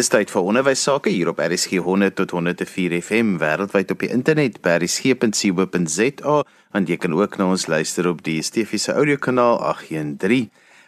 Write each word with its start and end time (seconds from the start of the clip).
Dis 0.00 0.08
tyd 0.08 0.30
vir 0.32 0.46
onderwys 0.48 0.80
sake 0.86 1.10
hier 1.12 1.28
op 1.28 1.42
RSG 1.44 1.82
100 1.84 2.14
tot 2.16 2.30
104 2.32 2.94
FM 3.02 3.34
wêreldwyd 3.42 3.90
op 3.92 4.00
die 4.00 4.08
internet 4.14 4.54
by 4.64 4.78
rsg.co.za 4.78 6.36
en 6.78 6.86
jy 6.88 6.96
kan 7.02 7.16
ook 7.18 7.36
na 7.36 7.50
ons 7.52 7.66
luister 7.68 8.08
op 8.08 8.22
die 8.24 8.38
DSTV 8.38 8.80
se 8.80 8.94
audiokanaal 8.96 9.58
813. 9.74 10.46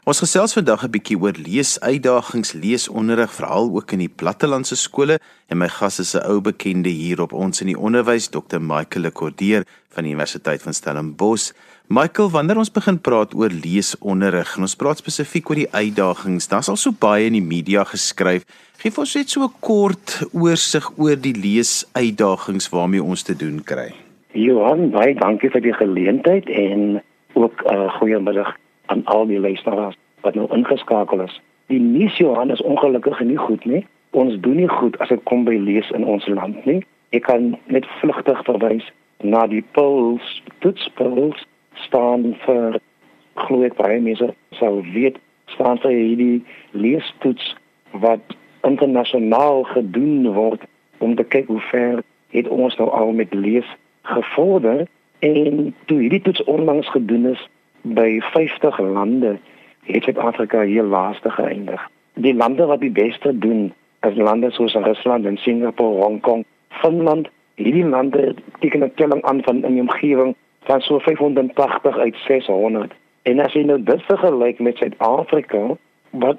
Ons 0.08 0.22
gesels 0.24 0.56
vandag 0.56 0.86
'n 0.86 0.92
bietjie 0.96 1.18
oor 1.20 1.36
leesuitdagings, 1.36 2.54
leesonderrig 2.56 3.34
veral 3.36 3.68
ook 3.76 3.92
in 3.92 4.06
die 4.06 4.08
plattelandse 4.08 4.80
skole 4.80 5.20
en 5.48 5.58
my 5.58 5.68
gas 5.68 6.00
is 6.00 6.14
'n 6.14 6.24
ou 6.24 6.40
bekende 6.40 6.88
hier 6.88 7.20
op 7.20 7.32
ons 7.32 7.60
in 7.60 7.66
die 7.66 7.78
onderwys, 7.78 8.30
Dr. 8.30 8.60
Michael 8.60 9.02
Lekordeer 9.02 9.66
van 9.90 10.04
die 10.04 10.12
Universiteit 10.14 10.62
van 10.62 10.72
Stellenbosch. 10.72 11.52
Michael, 11.88 12.30
wanneer 12.30 12.56
ons 12.56 12.70
begin 12.70 13.00
praat 13.00 13.34
oor 13.34 13.50
leesonderrig 13.50 14.54
en 14.56 14.62
ons 14.62 14.76
praat 14.78 15.00
spesifiek 15.02 15.48
oor 15.50 15.58
die 15.58 15.72
uitdagings, 15.74 16.46
daar's 16.48 16.70
al 16.70 16.78
so 16.78 16.94
baie 16.94 17.26
in 17.26 17.34
die 17.34 17.42
media 17.42 17.82
geskryf. 17.84 18.46
Geef 18.78 19.00
ons 19.02 19.14
net 19.18 19.28
so 19.28 19.42
'n 19.42 19.50
kort 19.60 20.22
oorsig 20.32 20.86
oor 20.96 21.16
die 21.16 21.34
leesuitdagings 21.34 22.70
waarmee 22.70 23.02
ons 23.02 23.22
te 23.22 23.34
doen 23.34 23.60
kry. 23.64 23.90
Johan, 24.32 24.90
baie 24.90 25.14
dankie 25.14 25.50
vir 25.50 25.60
die 25.60 25.74
geleentheid 25.74 26.48
en 26.48 27.02
ook 27.34 27.62
'n 27.66 27.74
uh, 27.74 27.92
goeiemiddag 27.98 28.56
aan 28.86 29.04
al 29.04 29.26
die 29.26 29.40
luisteraars 29.40 29.96
wat 30.22 30.34
nou 30.34 30.46
ingeskakel 30.54 31.20
is. 31.20 31.40
Die 31.66 31.80
nuus 31.80 32.16
Johan 32.16 32.50
is 32.50 32.62
ongelukkig 32.62 33.20
nie 33.20 33.36
goed 33.36 33.64
nie. 33.64 33.86
Ons 34.10 34.40
doen 34.40 34.56
nie 34.56 34.68
goed 34.68 34.98
as 34.98 35.08
dit 35.08 35.20
kom 35.24 35.44
by 35.44 35.56
lees 35.56 35.90
in 35.90 36.04
ons 36.04 36.26
land 36.26 36.64
nie. 36.64 36.86
Ek 37.10 37.22
kan 37.22 37.58
net 37.66 37.86
vlugtig 38.00 38.44
verwys 38.44 38.86
na 39.22 39.46
die 39.46 39.64
polls, 39.72 40.42
toetspolls 40.60 41.46
staan 41.74 42.36
vir 42.44 42.80
glo 43.34 43.64
ek 43.64 43.76
baie 43.76 44.00
mense 44.00 44.34
sou 44.60 44.72
weet 44.94 45.18
staan 45.54 45.78
vir 45.84 45.96
hierdie 45.96 46.42
leestoets 46.70 47.54
wat 48.04 48.36
internasionaal 48.62 49.64
gedoen 49.74 50.32
word 50.32 50.64
om 50.98 51.16
te 51.16 51.24
kyk 51.24 51.46
hoe 51.46 51.62
ver 51.70 52.02
het 52.32 52.48
ons 52.48 52.76
nou 52.76 52.88
al 52.90 53.12
met 53.12 53.34
lees 53.34 53.68
gevorder 54.02 54.86
en 55.18 55.74
toe 55.86 55.98
hierdie 56.00 56.22
toets 56.22 56.44
onlangs 56.44 56.90
gedoen 56.90 57.26
is 57.32 57.42
by 57.82 58.20
50 58.32 58.78
lande 58.78 59.38
het 59.82 60.04
Suid-Afrika 60.04 60.62
hier 60.62 60.82
laaste 60.82 61.30
geëindig. 61.30 61.80
Die 62.14 62.34
lande 62.34 62.66
wat 62.66 62.80
die 62.80 62.90
beste 62.90 63.38
doen 63.38 63.72
is 64.06 64.16
lande 64.16 64.50
soos 64.50 64.74
Rusland 64.74 65.26
en 65.26 65.36
Singapore, 65.36 66.02
Hong 66.02 66.20
Kong, 66.20 66.44
Finland. 66.68 67.28
Hierdie 67.54 67.84
lande 67.84 68.34
teken 68.60 68.84
'n 68.84 68.92
telling 68.94 69.22
aan 69.22 69.42
van 69.42 69.64
in 69.64 69.72
die 69.72 69.80
omgewing 69.80 70.34
van 70.62 70.80
so 70.80 70.98
580 70.98 71.98
uit 71.98 72.16
600. 72.26 72.92
En 73.22 73.40
as 73.40 73.52
jy 73.52 73.62
nou 73.66 73.82
dit 73.82 74.02
vergelyk 74.02 74.58
met 74.58 74.76
Suid-Afrika 74.76 75.76
wat 76.10 76.38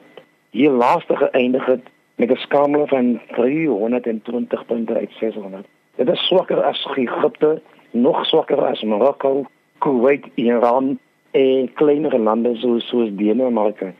hier 0.52 0.71
laaste 0.71 1.15
geëindig 1.15 1.65
het 1.65 1.85
met 2.15 2.31
'n 2.31 2.35
skaal 2.35 2.88
van 2.88 3.19
320 3.35 4.65
punte 4.65 4.93
uit 4.93 5.11
600. 5.19 5.65
Dit 5.95 6.09
is 6.09 6.25
swakker 6.27 6.63
as 6.63 6.88
Egipte, 6.95 7.61
nog 7.91 8.25
swakker 8.25 8.65
as 8.65 8.83
Marokko, 8.83 9.45
Kuwait, 9.77 10.25
Iran 10.35 10.99
en 11.31 11.73
kleinere 11.73 12.19
lande 12.19 12.55
soos 12.55 12.87
soos 12.87 13.09
Denemarke. 13.11 13.93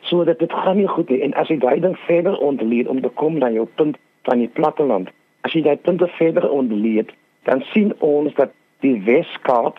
So 0.00 0.24
dat 0.24 0.38
dit 0.38 0.52
gaan 0.52 0.76
nie 0.76 0.86
goed 0.86 1.08
nie 1.08 1.20
en 1.20 1.34
as 1.34 1.48
jy 1.48 1.58
daai 1.58 1.80
ding 1.80 1.98
verder 1.98 2.38
ontleed 2.38 2.88
om 2.88 3.00
te 3.00 3.08
kom 3.08 3.38
na 3.38 3.50
jou 3.50 3.66
punt 3.74 3.96
van 4.22 4.38
die 4.38 4.48
platteland. 4.48 5.10
As 5.40 5.52
jy 5.52 5.62
daai 5.62 5.76
punte 5.76 6.06
verder 6.06 6.50
ontleed, 6.50 7.12
dan 7.42 7.60
sien 7.72 7.94
ons 7.98 8.34
dat 8.34 8.50
die 8.84 8.96
Weskaap 9.06 9.78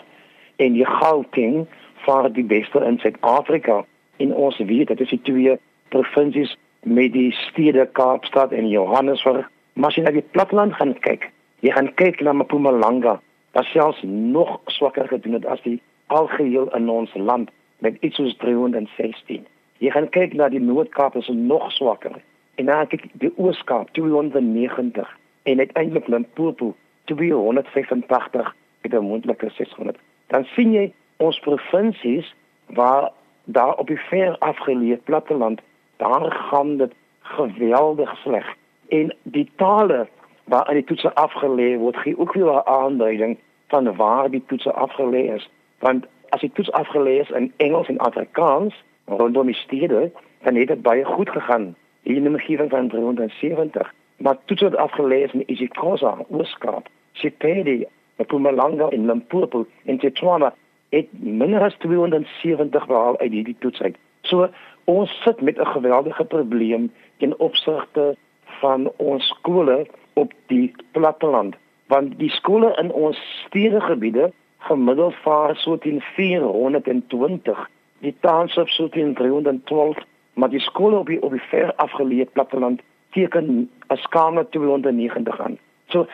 en 0.56 0.74
die 0.74 0.86
Gauteng 0.86 1.68
vaar 2.06 2.32
die 2.34 2.44
beste 2.44 2.80
in 2.86 3.00
Suid-Afrika. 3.00 3.86
En 4.18 4.34
ons 4.36 4.58
weet 4.58 4.88
dit 4.88 5.00
is 5.00 5.10
die 5.10 5.22
twee 5.22 5.58
provinsies 5.90 6.56
met 6.84 7.14
die 7.14 7.32
stede 7.32 7.88
Kaapstad 7.92 8.52
en 8.52 8.70
Johannesburg. 8.70 9.50
Maar 9.74 9.90
as 9.90 9.96
jy 9.96 10.04
na 10.04 10.16
die 10.16 10.26
platteland 10.36 10.76
gaan 10.80 10.96
kyk 11.06 11.30
jy 11.60 11.72
gaan 11.76 11.90
kyk 12.00 12.22
na 12.24 12.34
Mpumalanga 12.34 13.18
wat 13.56 13.68
selfs 13.74 14.02
nog 14.04 14.60
swakker 14.72 15.08
gedoen 15.08 15.36
het 15.40 15.46
as 15.46 15.62
die 15.66 15.80
algeheel 16.08 16.70
in 16.76 16.90
ons 16.90 17.16
land 17.16 17.52
met 17.84 17.98
iets 18.06 18.16
soos 18.16 18.36
316 18.40 19.48
jy 19.80 19.92
gaan 19.96 20.10
kyk 20.16 20.36
na 20.36 20.50
die 20.52 20.60
Noord-Kaap 20.60 21.16
is 21.16 21.28
nog 21.32 21.72
swakker. 21.72 22.18
En 22.60 22.68
dan 22.68 22.88
kyk 22.92 23.06
die 23.22 23.32
Oos-Kaap 23.38 23.94
290 23.96 25.08
en 25.44 25.60
uiteindelik 25.64 26.08
Limpopo 26.12 26.74
285 27.12 28.56
met 28.82 28.94
'n 28.94 29.06
moontlike 29.06 29.50
600. 29.50 29.98
Dan 30.28 30.44
sien 30.44 30.72
jy 30.72 30.94
ons 31.18 31.40
provinsies 31.40 32.36
waar 32.66 33.12
daar 33.44 33.76
op 33.76 33.88
die 33.88 34.00
ver 34.00 34.38
afgeleë 34.38 34.98
platteland 35.04 35.62
daar 35.98 36.32
gaan 36.32 36.78
dit 36.78 36.94
geweldig 37.22 38.18
sleg. 38.18 38.56
En 38.88 39.16
die 39.24 39.52
tale 39.56 40.08
waar 40.44 40.66
aan 40.66 40.74
die 40.74 40.84
toetse 40.84 41.14
afgelê 41.16 41.78
word, 41.78 41.98
gee 41.98 42.20
ook 42.20 42.34
weer 42.34 42.54
'n 42.54 42.68
aanduiding 42.68 43.38
van 43.68 43.96
waar 43.96 44.30
die 44.30 44.44
toetse 44.48 44.74
afgelê 44.74 45.34
is. 45.36 45.50
Want 45.80 46.06
as 46.30 46.42
die 46.42 46.52
toets 46.52 46.72
afgelê 46.72 47.20
is 47.20 47.30
in 47.30 47.54
Engels 47.58 47.88
en 47.88 47.98
Afrikaans 47.98 48.84
rondom 49.06 49.46
die 49.46 49.56
stede, 49.56 50.12
dan 50.44 50.56
het 50.56 50.68
dit 50.68 50.82
baie 50.82 51.06
goed 51.06 51.30
gegaan. 51.30 51.76
Hier 52.02 52.16
in 52.16 52.24
die 52.24 52.32
omgewing 52.32 52.70
van 52.70 52.88
370. 52.88 53.94
Maar 54.18 54.38
toets 54.46 54.62
het 54.62 54.76
afgelê 54.76 55.24
is 55.24 55.34
in 55.34 55.44
isiXhosa, 55.46 56.18
Ooskaap, 56.30 56.88
Sepedi, 57.12 57.86
Mpumalanga 58.20 58.90
en 58.90 59.06
Limpopo 59.06 59.66
en 59.86 60.00
Tswana 60.00 60.54
het 60.90 61.08
minder 61.12 61.62
as 61.62 61.76
270 61.80 62.88
behaal 62.88 63.18
uit 63.20 63.32
hierdie 63.32 63.56
toets 63.60 63.82
uit. 63.82 63.98
So 64.22 64.50
ons 64.86 65.22
sit 65.24 65.42
met 65.42 65.58
'n 65.58 65.66
geweldige 65.66 66.26
probleem 66.26 66.92
in 67.18 67.38
opsigte 67.38 68.16
van 68.60 68.92
ons 68.98 69.28
skole 69.28 69.88
op 70.14 70.34
die 70.48 70.72
platteland 70.92 71.56
want 71.88 72.18
die 72.20 72.30
skole 72.30 72.70
in 72.82 72.92
ons 72.92 73.18
stedegebiede 73.46 74.32
gemiddeld 74.70 75.16
vaar 75.24 75.56
so 75.56 75.78
teen 75.78 76.02
420 76.02 77.70
die 78.00 78.16
townships 78.20 78.76
so 78.76 78.90
teen 78.90 79.14
312 79.14 79.98
maar 80.34 80.50
die 80.50 80.60
skole 80.60 80.98
op 80.98 81.08
die 81.08 81.22
op 81.22 81.32
die 81.32 81.48
ver 81.52 81.74
afgeleë 81.76 82.30
platteland 82.34 82.82
teken 83.16 83.70
'n 83.88 83.98
skaal 84.06 84.44
290 84.50 85.40
aan 85.40 85.58
so 85.88 86.08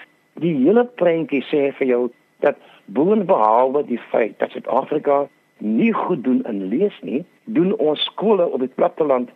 die 0.44 0.54
hele 0.64 0.86
prentjie 1.00 1.44
sê 1.50 1.72
vir 1.80 1.88
jou 1.88 2.04
dat 2.44 2.60
boonbehalwe 2.86 3.86
die 3.88 4.02
feit 4.12 4.40
dat 4.40 4.52
Suid-Afrika 4.52 5.26
nie 5.58 5.94
goed 5.94 6.24
doen 6.24 6.44
in 6.50 6.68
lees 6.70 6.96
nie, 7.02 7.24
doen 7.46 7.74
ons 7.80 8.04
skole 8.12 8.46
op 8.46 8.60
die 8.60 8.72
platteland 8.76 9.32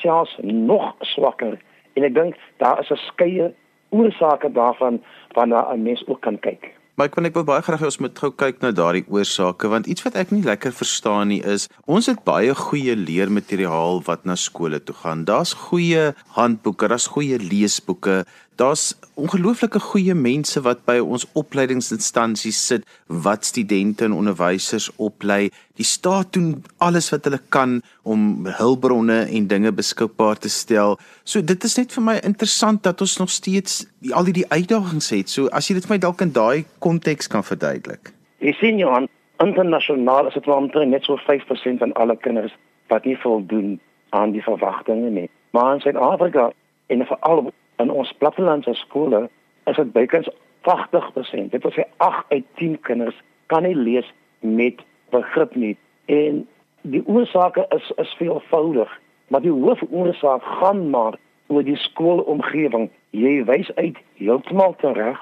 selfs 0.00 0.36
nog 0.42 0.94
swakker 1.14 1.58
en 1.98 2.06
ek 2.06 2.14
dink 2.14 2.36
daar 2.62 2.80
is 2.80 2.90
'n 2.90 3.00
skeie 3.10 3.52
oorsake 3.90 4.52
daarvan 4.52 5.00
waarna 5.34 5.72
'n 5.72 5.82
mens 5.82 6.06
ook 6.06 6.20
kan 6.20 6.38
kyk. 6.38 6.74
Maar 6.98 7.06
ek 7.06 7.14
wil 7.14 7.24
ek 7.24 7.34
wil 7.34 7.44
baie 7.44 7.62
graag 7.62 7.80
hê 7.80 7.84
ons 7.84 8.00
moet 8.02 8.18
gou 8.18 8.30
kyk 8.30 8.56
na 8.58 8.72
daardie 8.74 9.04
oorsake 9.06 9.68
want 9.70 9.86
iets 9.86 10.02
wat 10.02 10.16
ek 10.18 10.32
nie 10.34 10.42
lekker 10.42 10.72
verstaan 10.74 11.28
nie 11.28 11.38
is 11.46 11.68
ons 11.86 12.06
het 12.10 12.24
baie 12.26 12.54
goeie 12.54 12.96
leermateriaal 12.96 14.02
wat 14.02 14.24
na 14.24 14.34
skole 14.34 14.80
toe 14.82 14.94
gaan. 14.94 15.24
Daar's 15.24 15.52
goeie 15.52 16.12
handboeke, 16.34 16.88
daar's 16.88 17.06
goeie 17.06 17.38
leesboeke, 17.38 18.24
daar's 18.58 18.98
ongelooflike 19.14 19.80
goeie 19.80 20.14
mense 20.14 20.60
wat 20.66 20.80
by 20.86 20.98
ons 20.98 21.26
opleidingsinstansies 21.38 22.58
sit 22.70 22.86
wat 23.06 23.46
studente 23.46 24.06
en 24.06 24.16
onderwysers 24.16 24.88
oplei. 24.96 25.50
Die 25.78 25.86
staat 25.86 26.32
doen 26.34 26.64
alles 26.82 27.10
wat 27.14 27.28
hulle 27.28 27.40
kan 27.54 27.78
om 28.02 28.48
hulpbronne 28.58 29.20
en 29.26 29.46
dinge 29.50 29.72
beskikbaar 29.72 30.42
te 30.42 30.50
stel. 30.50 30.98
So 31.24 31.42
dit 31.42 31.64
is 31.64 31.78
net 31.78 31.94
vir 31.94 32.06
my 32.08 32.16
interessant 32.26 32.82
dat 32.82 33.00
ons 33.04 33.18
nog 33.22 33.30
steeds 33.30 33.84
die, 34.02 34.14
al 34.14 34.26
hierdie 34.26 34.48
uitdagings 34.50 35.12
het. 35.14 35.30
So 35.30 35.46
as 35.54 35.70
jy 35.70 35.78
dit 35.78 35.86
vir 35.86 35.94
my 35.94 36.00
dalk 36.02 36.24
in 36.26 36.34
daai 36.34 36.66
konteks 36.82 37.30
kan 37.30 37.46
verduidelik. 37.46 38.12
Jy 38.42 38.56
sien 38.58 38.82
Johan, 38.82 39.06
internasionaal 39.42 40.30
is 40.30 40.34
dit 40.34 40.50
omtrent 40.50 40.90
net 40.90 41.06
so 41.06 41.18
5% 41.30 41.84
van 41.84 41.94
alle 41.94 42.18
kinders 42.26 42.54
wat 42.90 43.06
nie 43.06 43.18
voldoen 43.22 43.78
aan 44.16 44.34
die 44.34 44.42
verwagtinge 44.42 45.10
nie. 45.14 45.28
Maar 45.54 45.74
in 45.76 45.80
Suid-Afrika 45.86 46.50
en 46.88 47.06
veral 47.06 47.50
in 47.78 47.90
ons 47.90 48.12
plattelandse 48.18 48.74
skole 48.74 49.28
is 49.70 49.76
dit 49.76 49.92
bykans 49.92 50.28
80%. 50.68 51.50
Dit 51.54 51.62
wil 51.62 51.74
sê 51.74 51.84
8 52.04 52.24
uit 52.34 52.46
10 52.60 52.78
kinders 52.86 53.18
kan 53.46 53.62
nie 53.62 53.76
lees 53.76 54.08
met 54.40 54.82
begrip 55.14 55.54
nie. 55.56 55.76
En 56.06 56.44
die 56.82 57.02
oorsake 57.06 57.66
is 57.76 57.92
is 57.96 58.14
veelvoudig, 58.20 58.90
maar 59.28 59.44
die 59.44 59.52
hoofoorsaak 59.52 60.42
gaan 60.60 60.90
maar 60.90 61.18
oor 61.46 61.64
die 61.64 61.76
skoolomgewing. 61.76 62.88
Jy 63.10 63.44
wys 63.48 63.70
uit 63.76 63.96
heeltemal 64.20 64.76
reg 64.80 65.20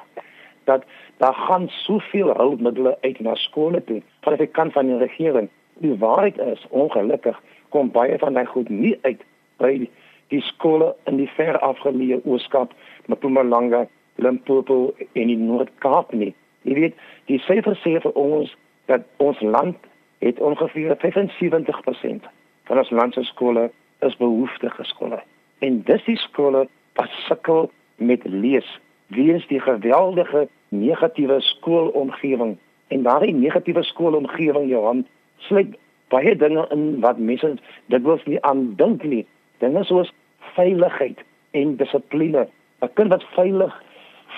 dat 0.67 0.83
daar 1.23 1.35
gaan 1.35 1.69
soveel 1.69 2.35
hulpmiddels 2.35 2.97
uit 3.01 3.21
na 3.21 3.35
skole 3.35 3.85
toe 3.85 4.03
van 4.21 4.37
die 4.37 4.47
kant 4.47 4.73
van 4.73 4.87
die 4.91 4.99
regering. 4.99 5.49
Die 5.79 5.95
waarheid 5.99 6.39
is 6.39 6.67
ongelukkig 6.71 7.39
kom 7.69 7.91
baie 7.91 8.19
van 8.19 8.35
daai 8.35 8.47
goed 8.47 8.69
nie 8.69 8.99
uit 9.03 9.23
by 9.63 9.89
die 10.29 10.43
skole 10.43 10.95
in 11.11 11.21
die 11.21 11.29
ver 11.37 11.59
afgeleë 11.63 12.23
Ooskaap, 12.25 12.73
Mpumalanga, 13.07 13.87
Limpopo 14.17 14.95
en 15.13 15.31
die 15.31 15.39
Noord-Kaap 15.39 16.13
nie. 16.13 16.33
Jy 16.67 16.75
weet, 16.81 16.97
die 17.31 17.39
syfers 17.45 17.83
sê 17.85 17.97
vir 18.03 18.17
ons 18.19 18.53
dat 18.91 19.07
ons 19.23 19.41
land 19.45 19.77
het 20.25 20.41
ongeveer 20.41 20.97
75% 21.03 22.27
van 22.67 22.83
ons 22.83 22.91
land 22.91 23.15
se 23.15 23.23
skole 23.29 23.69
is 24.07 24.17
behoeftige 24.17 24.85
skole. 24.85 25.21
En 25.59 25.83
dis 25.87 26.05
die 26.09 26.19
skole 26.19 26.67
wat 26.99 27.13
sukkel 27.27 27.71
met 27.97 28.25
lees 28.25 28.69
weens 29.15 29.47
die 29.47 29.61
geweldige 29.61 30.49
negatiewe 30.69 31.41
skoolomgewing 31.41 32.57
en 32.89 33.03
daardie 33.03 33.35
negatiewe 33.35 33.83
skoolomgewing 33.83 34.69
Johan 34.71 35.05
sluit 35.47 35.77
baie 36.09 36.37
dinge 36.37 36.67
in 36.75 37.01
wat 37.01 37.19
mense 37.19 37.55
dit 37.93 38.03
wels 38.03 38.25
nie 38.27 38.41
aan 38.43 38.75
dink 38.81 39.05
nie 39.05 39.25
dinge 39.59 39.85
soos 39.85 40.13
veiligheid 40.55 41.19
en 41.51 41.77
dissipline 41.77 42.47
'n 42.83 42.93
kind 42.95 43.11
wat 43.11 43.25
veilig 43.37 43.83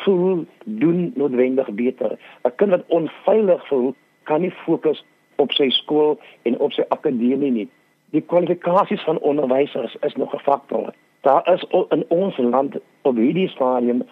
voel 0.04 0.44
doen 0.64 1.12
noodwendig 1.14 1.70
beter 1.70 2.18
'n 2.44 2.54
kind 2.56 2.70
wat 2.70 2.84
onveilig 2.86 3.66
voel 3.68 3.94
kan 4.22 4.40
nie 4.40 4.54
fokus 4.64 5.04
op 5.36 5.52
sy 5.52 5.68
skool 5.70 6.18
en 6.42 6.58
op 6.58 6.72
sy 6.72 6.84
akademie 6.88 7.50
nie 7.50 7.68
die 8.10 8.22
kwalifikasies 8.22 9.04
van 9.04 9.18
onderwysers 9.18 9.96
is 10.00 10.14
nog 10.14 10.34
'n 10.34 10.44
faktor 10.50 10.92
daar 11.20 11.52
is 11.54 11.64
in 11.88 12.04
ons 12.08 12.36
land 12.36 12.76
op 13.02 13.16
hierdie 13.16 13.48
stadium 13.48 14.02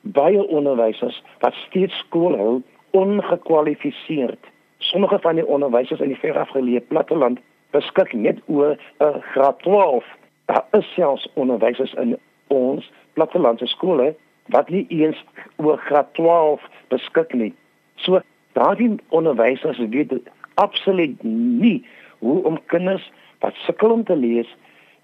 baie 0.00 0.48
onderwysers 0.48 1.22
wat 1.38 1.54
steeds 1.54 1.98
skool 1.98 2.36
hou 2.36 2.62
ongekwalifiseerd. 2.90 4.38
Sommige 4.78 5.18
van 5.18 5.34
die 5.34 5.46
onderwysers 5.46 6.00
in 6.00 6.12
die 6.14 6.20
verafgeleë 6.20 6.80
platteland 6.88 7.40
beskik 7.74 8.12
net 8.12 8.38
oor 8.46 8.76
'n 9.00 9.20
graad 9.32 9.58
12. 9.58 10.04
Daar 10.46 10.64
is 10.70 10.92
selfs 10.94 11.28
onderwysers 11.34 11.94
in 11.94 12.16
ons 12.46 12.90
plattelandse 13.12 13.66
skole 13.66 14.14
wat 14.54 14.68
nie 14.68 14.84
eens 14.88 15.24
oor 15.56 15.78
graad 15.78 16.14
12 16.14 16.62
beskik 16.88 17.32
nie. 17.34 17.54
So 17.94 18.20
daardie 18.52 18.94
onderwysers 19.08 19.78
weet 19.78 20.14
absoluut 20.54 21.22
nie 21.22 21.86
hoe 22.18 22.44
om 22.44 22.60
kinders 22.66 23.10
wat 23.38 23.54
sukkel 23.54 23.90
om 23.90 24.04
te 24.04 24.16
lees 24.16 24.56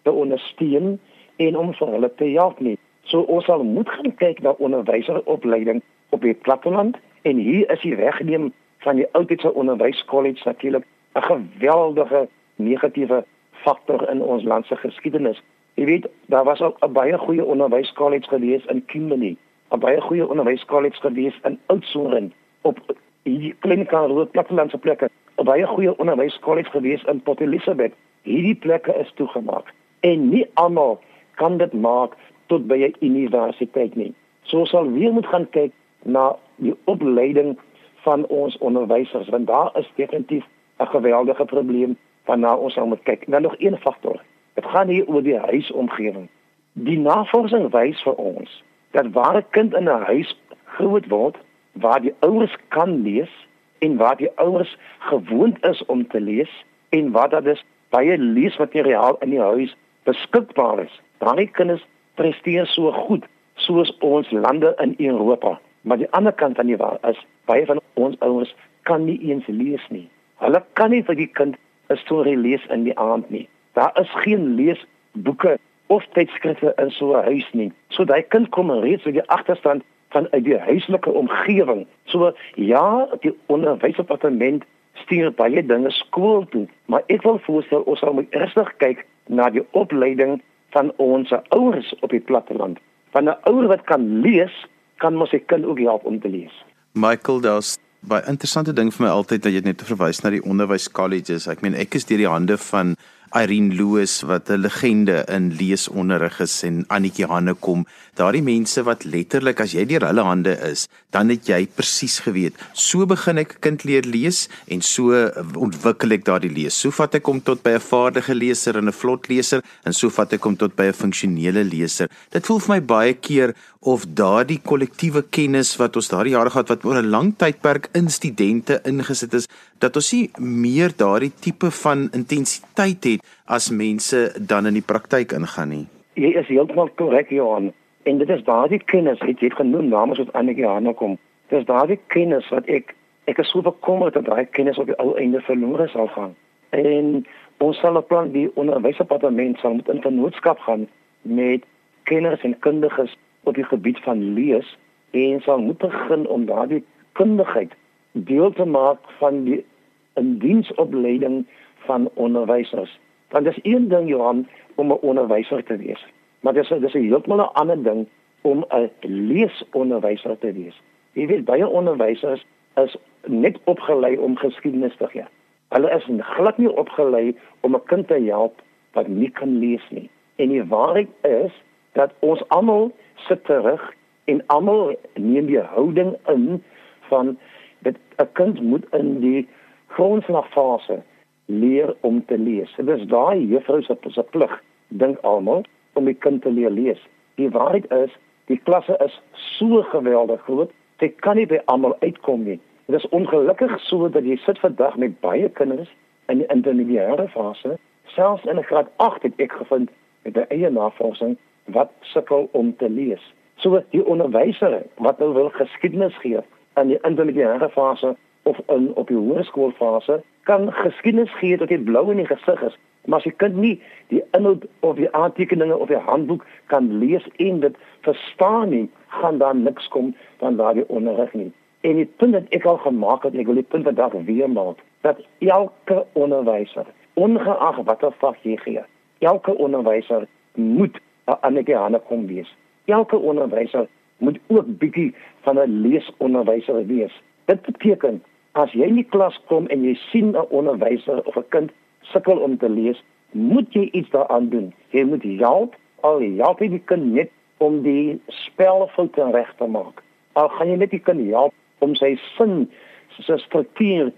te 0.03 0.13
ondersteun 0.13 1.01
en 1.37 1.59
om 1.59 1.75
vir 1.75 1.95
hulle 1.97 2.15
te 2.15 2.31
help 2.37 2.61
nie. 2.61 2.79
So 3.11 3.27
ons 3.27 3.45
sal 3.45 3.65
moet 3.67 3.91
gaan 3.91 4.15
kyk 4.17 4.43
na 4.43 4.55
onderwyseropleiding 4.59 5.83
op 6.11 6.23
die 6.23 6.35
platteland 6.35 6.99
en 7.23 7.37
hier 7.37 7.71
is 7.71 7.83
die 7.83 7.97
wegneem 7.97 8.53
van 8.87 8.99
die 8.99 9.09
oudtydse 9.13 9.55
onderwyskollege 9.55 10.43
natuurlik 10.45 10.87
'n 11.15 11.23
geweldige 11.23 12.29
negatiewe 12.57 13.25
faktor 13.63 14.09
in 14.11 14.23
ons 14.23 14.45
land 14.45 14.67
se 14.67 14.77
geskiedenis. 14.77 15.43
Jy 15.75 15.85
weet, 15.85 16.09
daar 16.27 16.45
was 16.45 16.61
ook 16.61 16.77
'n 16.81 16.93
baie 16.93 17.19
goeie 17.19 17.45
onderwyskollege 17.45 18.29
gewees 18.29 18.65
in 18.65 18.85
Kimberley, 18.85 19.37
'n 19.71 19.79
baie 19.79 20.01
goeie 20.01 20.29
onderwyskollege 20.29 21.01
gewees 21.01 21.39
in 21.43 21.59
Oudtshoorn 21.67 22.33
op 22.63 22.79
die 23.23 23.55
klinika 23.59 24.07
rooi 24.07 24.27
plattelandse 24.27 24.79
plekke. 24.79 25.09
'n 25.39 25.45
Baie 25.45 25.67
goeie 25.67 25.99
onderwyskollege 25.99 26.71
gewees 26.71 27.05
in 27.05 27.23
Port 27.23 27.41
Elizabeth. 27.41 27.93
Hierdie 28.23 28.55
plekke 28.55 28.95
is 28.95 29.13
toegemaak 29.15 29.73
en 30.01 30.29
nie 30.29 30.47
almal 30.55 31.01
kan 31.35 31.57
dit 31.59 31.73
maak 31.73 32.17
tot 32.47 32.67
by 32.67 32.77
'n 32.77 32.95
universiteit 33.01 33.95
nie. 33.97 34.15
So 34.43 34.65
sal 34.65 34.91
weer 34.91 35.13
moet 35.13 35.27
gaan 35.27 35.51
kyk 35.51 35.73
na 36.03 36.37
die 36.57 36.75
opleiding 36.85 37.59
van 38.03 38.27
ons 38.27 38.59
onderwysers 38.59 39.29
want 39.29 39.47
daar 39.47 39.71
is 39.79 39.91
definitief 39.95 40.45
'n 40.79 40.87
geweldige 40.87 41.45
probleem 41.45 41.97
waarna 42.25 42.55
ons 42.57 42.75
nou 42.75 42.87
moet 42.89 43.03
kyk. 43.03 43.27
Nou 43.27 43.43
nog 43.43 43.55
een 43.59 43.77
faktor. 43.79 44.23
Dit 44.55 44.67
gaan 44.67 44.89
hier 44.89 45.07
oor 45.07 45.23
die 45.23 45.39
huisomgewing. 45.39 46.29
Die 46.73 46.99
navorsing 46.99 47.71
wys 47.73 48.03
vir 48.03 48.15
ons 48.15 48.63
dat 48.93 49.13
waar 49.13 49.37
'n 49.37 49.47
kind 49.51 49.75
in 49.75 49.89
'n 49.89 50.05
huis 50.05 50.37
groot 50.65 51.07
word 51.09 51.37
waar 51.73 52.01
die 52.01 52.15
ouers 52.21 52.57
kan 52.69 53.03
lees 53.03 53.33
en 53.79 53.97
waar 53.97 54.17
die 54.17 54.31
ouers 54.35 54.77
gewoond 54.99 55.65
is 55.65 55.85
om 55.87 56.09
te 56.09 56.21
lees 56.21 56.65
en 56.89 57.11
waar 57.11 57.29
daar 57.29 57.43
dus 57.43 57.65
baie 57.89 58.19
leesmateriaal 58.19 59.17
in 59.21 59.31
die 59.31 59.41
huis 59.41 59.77
beskikbaar 60.03 60.85
is. 60.85 61.01
Daardie 61.19 61.51
kinders 61.51 61.87
presteer 62.15 62.67
so 62.67 62.93
goed 62.93 63.25
soos 63.55 63.97
ons 63.99 64.31
lande 64.31 64.75
in 64.79 64.95
Europa. 64.99 65.61
Maar 65.81 65.97
die 65.97 66.11
ander 66.11 66.33
kant 66.33 66.57
van 66.57 66.67
die 66.67 66.77
waar 66.77 66.99
is 67.09 67.27
baie 67.45 67.67
van 67.67 67.81
ons 67.95 68.19
ouers 68.19 68.55
kan 68.83 69.05
nie 69.05 69.19
eens 69.31 69.47
lees 69.47 69.85
nie. 69.89 70.09
Hulle 70.37 70.63
kan 70.73 70.91
nie 70.91 71.03
vir 71.05 71.15
die 71.15 71.31
kind 71.39 71.57
storie 71.97 72.37
lees 72.37 72.65
in 72.69 72.85
die 72.85 72.99
aand 72.99 73.31
nie. 73.31 73.49
Daar 73.73 73.93
is 74.01 74.11
geen 74.25 74.55
leesboeke 74.55 75.59
of 75.87 76.05
tydskrifte 76.13 76.73
in 76.77 76.91
so 76.91 77.13
'n 77.17 77.25
huis 77.25 77.49
nie. 77.53 77.73
So 77.89 78.05
daai 78.05 78.23
kind 78.23 78.49
kom 78.49 78.71
reeds 78.71 79.05
met 79.05 79.15
die 79.15 79.29
agterstand 79.29 79.83
van 80.09 80.29
uit 80.31 80.45
die 80.45 80.59
huislike 80.59 81.11
omgewing. 81.11 81.87
So 82.05 82.33
ja, 82.55 83.09
die 83.21 83.35
onderwysdepartement 83.47 84.65
stuur 84.93 85.33
baie 85.33 85.67
dinge 85.67 85.91
skool 85.91 86.47
toe, 86.53 86.67
maar 86.87 87.03
ek 87.07 87.23
wil 87.23 87.39
voorstel 87.39 87.81
ons 87.81 88.01
moet 88.01 88.31
ernstig 88.31 88.77
kyk 88.77 89.07
na 89.27 89.51
die 89.51 89.65
opleiding 89.71 90.43
van 90.71 90.93
ons 90.97 91.33
ouers 91.49 91.95
op 92.01 92.11
die 92.11 92.21
platteland. 92.21 92.79
Van 93.11 93.29
'n 93.29 93.37
ouer 93.45 93.69
wat 93.69 93.85
kan 93.85 94.21
lees, 94.21 94.67
kan 94.97 95.15
mos 95.15 95.33
'n 95.33 95.45
kind 95.47 95.65
ook 95.65 95.79
help 95.79 96.05
om 96.05 96.21
te 96.21 96.29
lees. 96.29 96.65
Michael, 96.93 97.41
daar's 97.41 97.79
baie 98.03 98.25
interessante 98.31 98.75
ding 98.75 98.91
vir 98.95 99.07
my 99.07 99.11
altyd 99.15 99.45
dat 99.45 99.55
jy 99.55 99.63
net 99.65 99.83
verwys 99.87 100.23
na 100.25 100.33
die 100.35 100.43
onderwyskolleges. 100.43 101.49
Ek 101.51 101.63
meen 101.63 101.79
ek 101.79 101.95
is 101.99 102.09
deur 102.09 102.23
die 102.23 102.31
hande 102.31 102.59
van 102.59 102.97
Irene 103.33 103.75
Loos 103.75 104.21
wat 104.29 104.51
'n 104.51 104.61
legende 104.61 105.25
in 105.29 105.53
leesonderrig 105.57 106.41
is 106.41 106.63
en 106.63 106.85
Annetjie 106.89 107.27
Hanne 107.27 107.55
kom. 107.55 107.87
Daardie 108.15 108.43
mense 108.43 108.83
wat 108.83 109.05
letterlik 109.05 109.61
as 109.61 109.73
jy 109.73 109.85
deur 109.87 110.07
hulle 110.07 110.23
hande 110.23 110.53
is, 110.71 110.87
dan 111.11 111.29
het 111.29 111.47
jy 111.47 111.67
presies 111.67 112.19
geweet. 112.21 112.55
So 112.73 113.07
begin 113.07 113.39
ek 113.39 113.57
kind 113.61 113.85
leer 113.85 114.05
lees 114.05 114.49
en 114.69 114.83
so 114.83 115.13
ontwikkel 115.57 116.13
ek 116.13 116.25
daardie 116.25 116.53
lees. 116.53 116.75
So 116.75 116.91
vat 116.91 117.15
ek 117.15 117.27
hom 117.27 117.41
tot 117.41 117.63
by 117.63 117.71
'n 117.71 117.81
vaardige 117.81 118.35
leser 118.35 118.77
en 118.77 118.89
'n 118.89 118.93
vlot 118.93 119.29
leser 119.29 119.63
en 119.85 119.93
so 119.93 120.11
vat 120.11 120.33
ek 120.33 120.45
hom 120.45 120.57
tot 120.57 120.77
by 120.77 120.85
'n 120.85 120.93
funksionele 120.93 121.65
leser. 121.65 122.09
Dit 122.31 122.47
voel 122.47 122.61
vir 122.61 122.75
my 122.75 122.81
baie 122.81 123.15
keer 123.15 123.55
of 123.83 124.05
daardie 124.15 124.61
kollektiewe 124.63 125.25
kennis 125.35 125.75
wat 125.81 125.97
ons 125.99 126.09
daardie 126.09 126.37
jare 126.37 126.51
gehad 126.51 126.69
wat 126.69 126.85
oor 126.85 127.03
'n 127.03 127.11
lang 127.11 127.35
tydperk 127.37 127.89
in 127.95 128.09
studente 128.09 128.81
ingesit 128.85 129.35
is, 129.35 129.49
dat 129.83 129.99
ons 129.99 130.13
nie 130.15 130.31
meer 130.39 130.95
daardie 130.97 131.33
tipe 131.45 131.71
van 131.83 132.07
intensiteit 132.15 133.05
het 133.09 133.31
as 133.47 133.71
mense 133.71 134.21
dan 134.39 134.71
in 134.71 134.79
die 134.79 134.87
praktyk 134.87 135.35
ingaan 135.35 135.73
nie. 135.75 135.87
Jy 136.15 136.35
is 136.39 136.51
heeltemal 136.51 136.91
korrek, 137.01 137.33
Johan. 137.35 137.73
En 138.07 138.19
dit 138.19 138.31
is 138.31 138.45
daardie 138.47 138.83
kennis, 138.93 139.21
het 139.23 139.41
jy 139.41 139.51
genoem 139.55 139.89
namens 139.91 140.21
wat 140.23 140.33
Annetjie 140.39 140.67
Hanna 140.67 140.93
kom. 140.99 141.19
Dit 141.51 141.63
is 141.63 141.67
daardie 141.67 141.99
kennis 142.15 142.49
wat 142.55 142.69
ek 142.71 142.95
ek 143.31 143.39
is 143.39 143.51
so 143.55 143.63
bekommerd 143.63 144.17
dat 144.19 144.27
daai 144.27 144.47
kennis 144.51 144.79
op 144.83 144.89
die 144.91 144.99
ou 145.03 145.13
einde 145.19 145.41
verlore 145.47 145.87
sal 145.93 146.09
gaan. 146.15 146.35
En 146.75 147.23
ons 147.63 147.79
sal 147.79 147.97
op 147.97 148.09
plan 148.11 148.33
die 148.35 148.49
onderwysdepartement 148.59 149.59
sal 149.63 149.79
met 149.79 149.89
'n 149.89 150.03
vennootskap 150.03 150.59
gaan 150.67 150.89
met 151.23 151.63
kenners 152.11 152.43
en 152.43 152.59
kundiges 152.59 153.15
op 153.43 153.55
die 153.55 153.65
gebied 153.65 153.99
van 154.03 154.35
lees 154.35 154.77
en 155.11 155.41
sal 155.41 155.59
moet 155.59 155.79
begin 155.79 156.27
om 156.27 156.47
daardie 156.47 156.85
kundigheid 157.13 157.73
deel 158.13 158.53
te 158.53 158.65
maak 158.65 158.99
van 159.19 159.45
die 159.45 159.65
indiensopleiding 160.15 161.47
van 161.75 162.11
onderwysers. 162.15 162.99
Want 163.29 163.45
dis 163.45 163.59
een 163.63 163.89
ding 163.89 164.09
Johan 164.09 164.49
om 164.75 164.93
'n 164.93 164.99
onderwyser 165.01 165.65
te 165.65 165.77
wees. 165.77 166.07
Maar 166.41 166.53
dis 166.53 166.69
dis 166.69 166.95
'n 166.95 167.09
heeltemal 167.09 167.39
'n 167.39 167.53
ander 167.53 167.83
ding 167.83 168.09
om 168.41 168.65
'n 168.69 168.91
leesonderwyser 169.01 170.39
te 170.39 170.53
wees. 170.53 170.81
Jy 171.13 171.27
weet 171.27 171.45
baie 171.45 171.69
onderwysers 171.69 172.47
is 172.75 172.97
net 173.27 173.59
opgelei 173.65 174.17
om 174.17 174.37
geskiedenis 174.37 174.97
te 174.97 175.07
gee. 175.07 175.25
Hulle 175.69 175.91
is 175.91 176.09
glad 176.19 176.59
nie 176.59 176.77
opgelei 176.77 177.37
om 177.61 177.75
'n 177.75 177.85
kind 177.85 178.09
te 178.09 178.21
help 178.25 178.63
wat 178.93 179.09
nie 179.09 179.31
kan 179.31 179.59
lees 179.59 179.87
nie. 179.91 180.11
En 180.37 180.49
die 180.49 180.65
waarheid 180.65 181.09
is 181.23 181.63
dat 181.93 182.13
ons 182.19 182.49
almal 182.49 182.93
sit 183.17 183.45
terug 183.45 183.95
en 184.25 184.47
almal 184.47 184.97
neem 185.15 185.47
die 185.47 185.59
houding 185.59 186.17
in 186.27 186.63
van 187.01 187.39
dat 187.79 187.95
'n 188.17 188.29
kind 188.33 188.61
moet 188.61 188.85
in 188.91 189.21
die 189.21 189.49
grondslagfase 189.95 191.03
leer 191.47 191.95
om 192.01 192.25
te 192.27 192.39
lees. 192.39 192.73
Dit 192.77 192.89
is 192.89 193.07
daai 193.11 193.47
juffrou 193.47 193.83
se 193.83 193.97
se 194.09 194.23
plig, 194.23 194.53
dink 194.89 195.19
almal, 195.23 195.65
om 195.93 196.05
die 196.09 196.15
kind 196.15 196.43
te 196.43 196.51
leer 196.51 196.71
lees. 196.71 197.01
Die 197.41 197.51
waarheid 197.51 197.91
is, 197.93 198.13
die 198.47 198.61
klasse 198.65 198.97
is 199.05 199.21
so 199.59 199.83
geweldig 199.93 200.43
groot, 200.49 200.71
jy 201.03 201.11
kan 201.25 201.37
nie 201.37 201.49
by 201.51 201.59
almal 201.73 201.97
uitkom 202.01 202.45
nie. 202.47 202.61
Dit 202.87 203.01
is 203.01 203.09
ongelukkig 203.17 203.73
so 203.81 204.09
dat 204.09 204.25
jy 204.25 204.37
sit 204.45 204.61
vandag 204.63 204.97
met 204.97 205.19
baie 205.21 205.49
kinders 205.59 205.91
in 206.31 206.43
die 206.43 206.49
intermediêre 206.55 207.29
fase, 207.35 207.77
selfs 208.15 208.45
in 208.51 208.63
graad 208.69 208.91
8 209.03 209.27
het 209.27 209.41
ek 209.43 209.53
gevind 209.61 209.91
met 210.25 210.37
'n 210.37 210.47
eie 210.55 210.71
navorsing 210.71 211.37
wat 211.65 211.91
sukkel 212.01 212.49
om 212.53 212.77
te 212.77 212.89
lees. 212.91 213.23
So 213.57 213.83
die 213.91 214.05
onderwyser 214.07 214.83
wat 214.97 215.19
nou 215.19 215.33
wil 215.35 215.51
geskiedenis 215.51 216.17
gee 216.19 216.41
in 216.77 216.89
die 216.89 216.99
intermediêre 217.03 217.69
fase 217.71 218.17
of 218.43 218.59
in 218.67 218.95
op 218.95 219.09
die 219.09 219.17
hoërskoolfase 219.17 220.23
kan 220.43 220.73
geskiedenis 220.73 221.35
gee 221.39 221.59
tot 221.59 221.71
jy 221.71 221.79
blou 221.79 222.11
in 222.11 222.23
die 222.23 222.27
gesig 222.27 222.63
is. 222.63 222.79
Maar 223.07 223.19
as 223.19 223.27
jy 223.27 223.33
kind 223.43 223.57
nie 223.59 223.75
die 224.13 224.23
inhoud 224.37 224.67
of 224.87 224.97
die 224.99 225.11
aantekeninge 225.15 225.77
of 225.77 225.91
die 225.91 226.03
handboek 226.07 226.45
kan 226.71 226.91
lees 226.99 227.27
en 227.43 227.61
dit 227.61 227.77
verstaan 228.07 228.71
nie, 228.71 228.87
gaan 229.09 229.39
daar 229.39 229.57
niks 229.57 229.89
kom 229.89 230.15
van 230.43 230.57
daardie 230.57 230.89
onderrig 230.89 231.35
nie. 231.35 231.51
En 231.83 231.99
die 231.99 232.07
punt 232.07 232.35
wat 232.39 232.51
ek 232.55 232.67
al 232.71 232.79
gemaak 232.85 233.25
het, 233.27 233.35
ek 233.35 233.49
wil 233.51 233.59
die 233.59 233.71
punt 233.75 233.89
vandag 233.89 234.15
weer 234.27 234.51
maak, 234.51 234.79
dat 235.03 235.19
elke 235.43 236.05
onderwyser, 236.19 236.87
ongeag 237.19 237.81
watter 237.89 238.15
vak 238.23 238.39
jy 238.47 238.57
gee, 238.63 238.85
elke 239.19 239.55
onderwyser 239.59 240.29
moet 240.55 241.01
'n 241.27 241.39
ander 241.41 241.65
gehane 241.65 241.99
kom 241.99 242.27
wees. 242.27 242.55
Elke 242.87 243.17
onderwyser 243.17 243.87
moet 244.19 244.39
ook 244.47 244.79
bietjie 244.79 245.15
van 245.43 245.59
'n 245.59 245.81
leesonderwyser 245.83 246.87
wees. 246.87 247.15
Dit 247.45 247.63
beteken 247.63 248.23
as 248.53 248.73
jy 248.73 248.89
in 248.89 248.99
die 249.01 249.09
klas 249.15 249.39
kom 249.49 249.67
en 249.73 249.85
jy 249.85 249.95
sien 250.11 250.33
'n 250.37 250.47
onderwyser 250.51 251.23
of 251.27 251.37
'n 251.37 251.49
kind 251.49 251.71
sukkel 252.13 252.39
om 252.39 252.59
te 252.59 252.69
lees, 252.69 253.03
moet 253.33 253.73
jy 253.73 253.89
iets 253.93 254.11
daaraan 254.11 254.49
doen. 254.49 254.73
Jy 254.91 255.05
moet 255.05 255.23
help 255.23 255.75
al 256.01 256.21
help 256.21 256.61
jy 256.61 256.69
die 256.69 256.85
kind 256.85 257.13
net 257.15 257.31
om 257.59 257.83
die 257.83 258.21
spelfoute 258.27 259.31
reg 259.33 259.55
te 259.59 259.67
maak. 259.67 260.03
Al 260.33 260.49
gaan 260.49 260.69
jy 260.69 260.77
net 260.77 260.91
die 260.91 261.03
kind 261.03 261.31
help 261.31 261.55
om 261.79 261.95
sy 261.95 262.19
sin, 262.37 262.71
sy 263.19 263.37
struktuur 263.37 264.13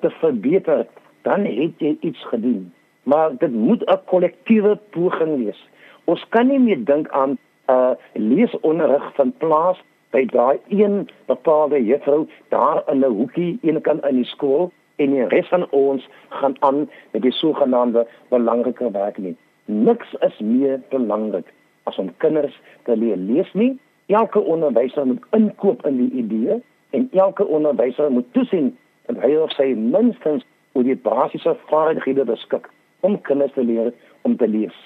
te 0.00 0.10
verbeter, 0.20 0.86
dan 1.22 1.44
het 1.44 1.78
jy 1.78 1.96
iets 2.00 2.22
gedoen. 2.32 2.72
Maar 3.02 3.36
dit 3.38 3.52
moet 3.52 3.82
'n 3.82 4.04
kollektiewe 4.06 4.78
poging 4.90 5.44
wees. 5.44 5.60
Ons 6.04 6.24
kan 6.28 6.46
nie 6.46 6.58
meer 6.58 6.84
dink 6.84 7.08
aan 7.08 7.30
'n 7.30 7.72
uh, 7.72 7.94
leesonderrig 8.14 9.14
van 9.14 9.32
plaas 9.38 9.78
by 10.10 10.24
daai 10.26 10.58
een 10.68 11.08
bepaalde 11.26 11.84
juffrou 11.84 12.28
daar 12.48 12.82
in 12.92 12.98
'n 12.98 13.16
hoekie 13.18 13.58
een 13.62 13.80
kan 13.80 14.02
in 14.02 14.14
die 14.14 14.24
skool 14.24 14.70
en 14.96 15.10
die 15.10 15.24
res 15.24 15.48
van 15.48 15.66
ons 15.70 16.08
gaan 16.28 16.56
aan 16.58 16.88
met 17.10 17.22
die 17.22 17.32
sogenaamde 17.32 18.06
belangrike 18.28 18.90
werk 18.90 19.18
nie. 19.18 19.36
Niks 19.64 20.14
is 20.20 20.38
meer 20.38 20.80
belangrik 20.88 21.52
as 21.82 21.98
om 21.98 22.12
kinders 22.16 22.60
te 22.82 22.96
leer 22.96 23.16
lees 23.16 23.52
nie. 23.52 23.78
Elke 24.06 24.40
onderwyser 24.40 25.06
moet 25.06 25.24
inkoop 25.30 25.86
in 25.86 25.96
die 25.96 26.10
idee 26.10 26.62
en 26.90 27.08
elke 27.12 27.46
onderwyser 27.46 28.10
moet 28.10 28.32
toesien 28.32 28.76
dat 29.06 29.22
hy 29.22 29.34
of 29.36 29.52
sy 29.52 29.72
minstens 29.74 30.44
oor 30.72 30.86
die 30.86 30.96
basiese 30.96 31.56
vaardighede 31.70 32.24
beskik 32.24 32.68
om 33.00 33.20
kinders 33.20 33.52
te 33.52 33.64
leer 33.64 33.92
om 34.22 34.36
te 34.36 34.48
lees. 34.48 34.76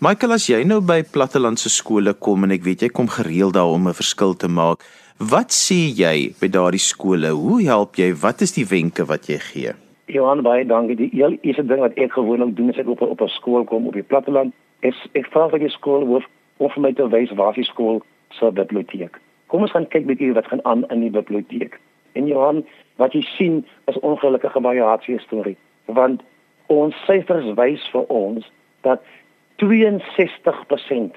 Michael, 0.00 0.32
as 0.32 0.48
jy 0.48 0.64
nou 0.64 0.80
by 0.80 1.02
plattelandse 1.02 1.70
skole 1.70 2.14
kom 2.14 2.44
en 2.44 2.50
ek 2.50 2.62
weet 2.62 2.82
jy 2.82 2.88
kom 2.88 3.08
gereeld 3.08 3.54
daar 3.54 3.72
om 3.72 3.88
'n 3.88 3.94
verskil 3.94 4.34
te 4.34 4.48
maak, 4.48 4.82
wat 5.18 5.50
sê 5.52 5.94
jy 5.94 6.34
by 6.40 6.48
daardie 6.48 6.82
skole? 6.82 7.30
Hoe 7.30 7.62
help 7.62 7.96
jy? 7.96 8.12
Wat 8.12 8.40
is 8.40 8.52
die 8.52 8.66
wenke 8.66 9.04
wat 9.06 9.26
jy 9.28 9.38
gee? 9.38 9.72
Johan, 10.06 10.42
baie 10.42 10.64
dankie. 10.66 10.96
Die 10.96 11.10
heel 11.12 11.38
eerste 11.42 11.64
ding 11.66 11.80
wat 11.80 11.96
ek 11.96 12.12
gewoonlik 12.12 12.56
doen 12.56 12.70
as 12.70 12.78
ek 12.78 12.88
op 12.88 13.00
'n 13.00 13.08
op 13.08 13.20
'n 13.20 13.28
skool 13.28 13.64
kom 13.64 13.86
op 13.86 13.94
die 13.94 14.02
platteland, 14.02 14.52
is 14.80 14.96
ek 15.14 15.26
vra 15.32 15.48
vir 15.48 15.58
die 15.58 15.68
skoolhoof 15.68 16.24
om 16.58 16.70
vir 16.70 16.82
my 16.82 16.92
te 16.92 17.08
wys 17.08 17.30
waar 17.30 17.54
die 17.54 17.64
skool 17.64 18.02
se 18.30 18.50
biblioteek. 18.50 19.20
Kom 19.46 19.62
ons 19.62 19.70
gaan 19.70 19.88
kyk 19.88 20.06
bietjie 20.06 20.34
wat 20.34 20.46
gaan 20.46 20.64
aan 20.64 20.84
in 20.90 21.00
die 21.00 21.10
biblioteek. 21.10 21.80
En 22.12 22.26
Johan, 22.26 22.64
wat 22.96 23.12
jy 23.12 23.22
sien 23.36 23.64
is 23.86 23.98
ongelukkige 23.98 24.60
baie 24.60 24.82
hartseer 24.82 25.20
storie, 25.20 25.56
want 25.86 26.22
ons 26.66 26.94
syfers 27.06 27.54
wys 27.54 27.82
vir 27.92 28.06
ons 28.08 28.50
dat 28.82 29.02
62% 29.64 31.16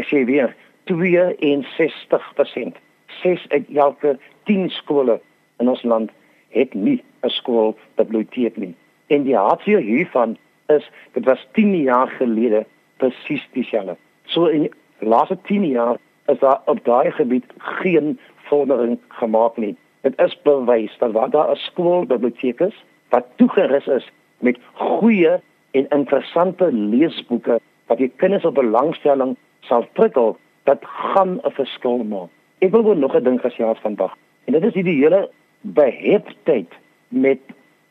ek 0.00 0.06
sê 0.08 0.24
weer 0.24 0.54
62% 0.90 2.78
ses 3.22 3.42
uit 3.48 3.66
elke 3.74 4.18
10 4.50 4.70
skole 4.70 5.20
in 5.60 5.68
ons 5.68 5.82
land 5.82 6.10
het 6.56 6.74
nie 6.74 7.02
'n 7.22 7.28
skoolbiblioteek 7.28 8.56
nie. 8.56 8.74
En 9.06 9.22
die 9.22 9.36
hartseer 9.36 9.80
hiervan 9.80 10.36
is 10.68 10.90
dit 11.12 11.24
was 11.24 11.46
10 11.52 11.76
jaar 11.82 12.08
gelede 12.08 12.66
presies 12.96 13.48
dieselfde 13.52 13.96
so 14.24 14.46
in 14.46 14.62
die 14.62 15.08
laaste 15.08 15.38
10 15.48 15.64
jaar 15.64 15.96
is 16.26 16.38
daar 16.38 16.60
op 16.64 16.84
daai 16.84 17.10
gebied 17.10 17.44
geen 17.58 18.18
vordering 18.48 18.98
gemaak 19.08 19.56
nie. 19.56 19.76
Dit 20.00 20.20
is 20.20 20.38
bewys 20.42 20.98
dat 20.98 21.12
waar 21.12 21.30
daar 21.30 21.50
'n 21.50 21.56
skoolbiblioteek 21.56 22.60
is 22.60 22.84
wat 23.08 23.26
toegerus 23.36 23.86
is 23.86 24.10
met 24.38 24.58
goeie 24.72 25.40
en 25.70 25.88
interessante 25.88 26.72
leesboeke 26.72 27.60
wat 27.92 28.00
die 28.00 28.12
kinders 28.16 28.44
op 28.48 28.56
belangstelling 28.56 29.36
sal 29.68 29.84
prikkel, 29.98 30.36
dat 30.64 30.80
gaan 30.82 31.40
'n 31.44 31.52
verskil 31.60 32.04
maak. 32.04 32.30
Ek 32.64 32.70
wil 32.70 32.84
ook 32.90 32.96
nog 32.96 33.14
'n 33.14 33.24
ding 33.24 33.40
gesê 33.40 33.62
vandag. 33.82 34.16
En 34.44 34.52
dit 34.52 34.64
is 34.64 34.72
die 34.72 35.02
hele 35.02 35.30
beheptheid 35.60 36.72
met 37.08 37.38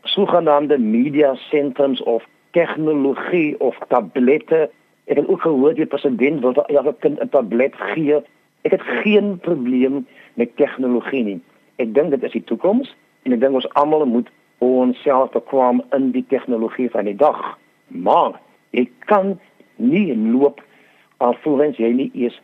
sogenaamde 0.03 0.77
media 0.77 1.35
sentrums 1.35 2.03
of 2.03 2.25
tegnologie 2.51 3.59
of 3.59 3.77
tablette. 3.87 4.69
Ek 5.05 5.17
het 5.17 5.27
ook 5.27 5.41
gehoor 5.41 5.73
die 5.73 5.85
president 5.85 6.41
wil 6.41 6.53
vir 6.53 6.65
elke 6.65 6.95
kind 6.99 7.19
'n 7.19 7.29
tablet 7.29 7.75
gee. 7.75 8.21
Ek 8.61 8.71
het 8.71 8.81
geen 8.81 9.39
probleem 9.39 10.07
met 10.33 10.55
tegnologie 10.55 11.23
nie. 11.23 11.41
Ek 11.75 11.93
dink 11.93 12.09
dit 12.09 12.23
is 12.23 12.31
die 12.31 12.43
toekoms 12.43 12.95
en 13.23 13.33
ek 13.33 13.39
dink 13.39 13.53
ons 13.53 13.73
almal 13.73 14.05
moet 14.05 14.29
onsself 14.57 15.31
bekwam 15.31 15.83
in 15.91 16.11
die 16.11 16.25
tegnologie 16.27 16.89
van 16.89 17.05
die 17.05 17.15
dag. 17.15 17.57
Maar 17.87 18.39
ek 18.71 18.89
kan 19.05 19.39
nie 19.81 20.15
loop 20.15 20.61
alvorens 21.17 21.77
jy 21.77 21.91
nie 21.97 22.09
eers 22.13 22.37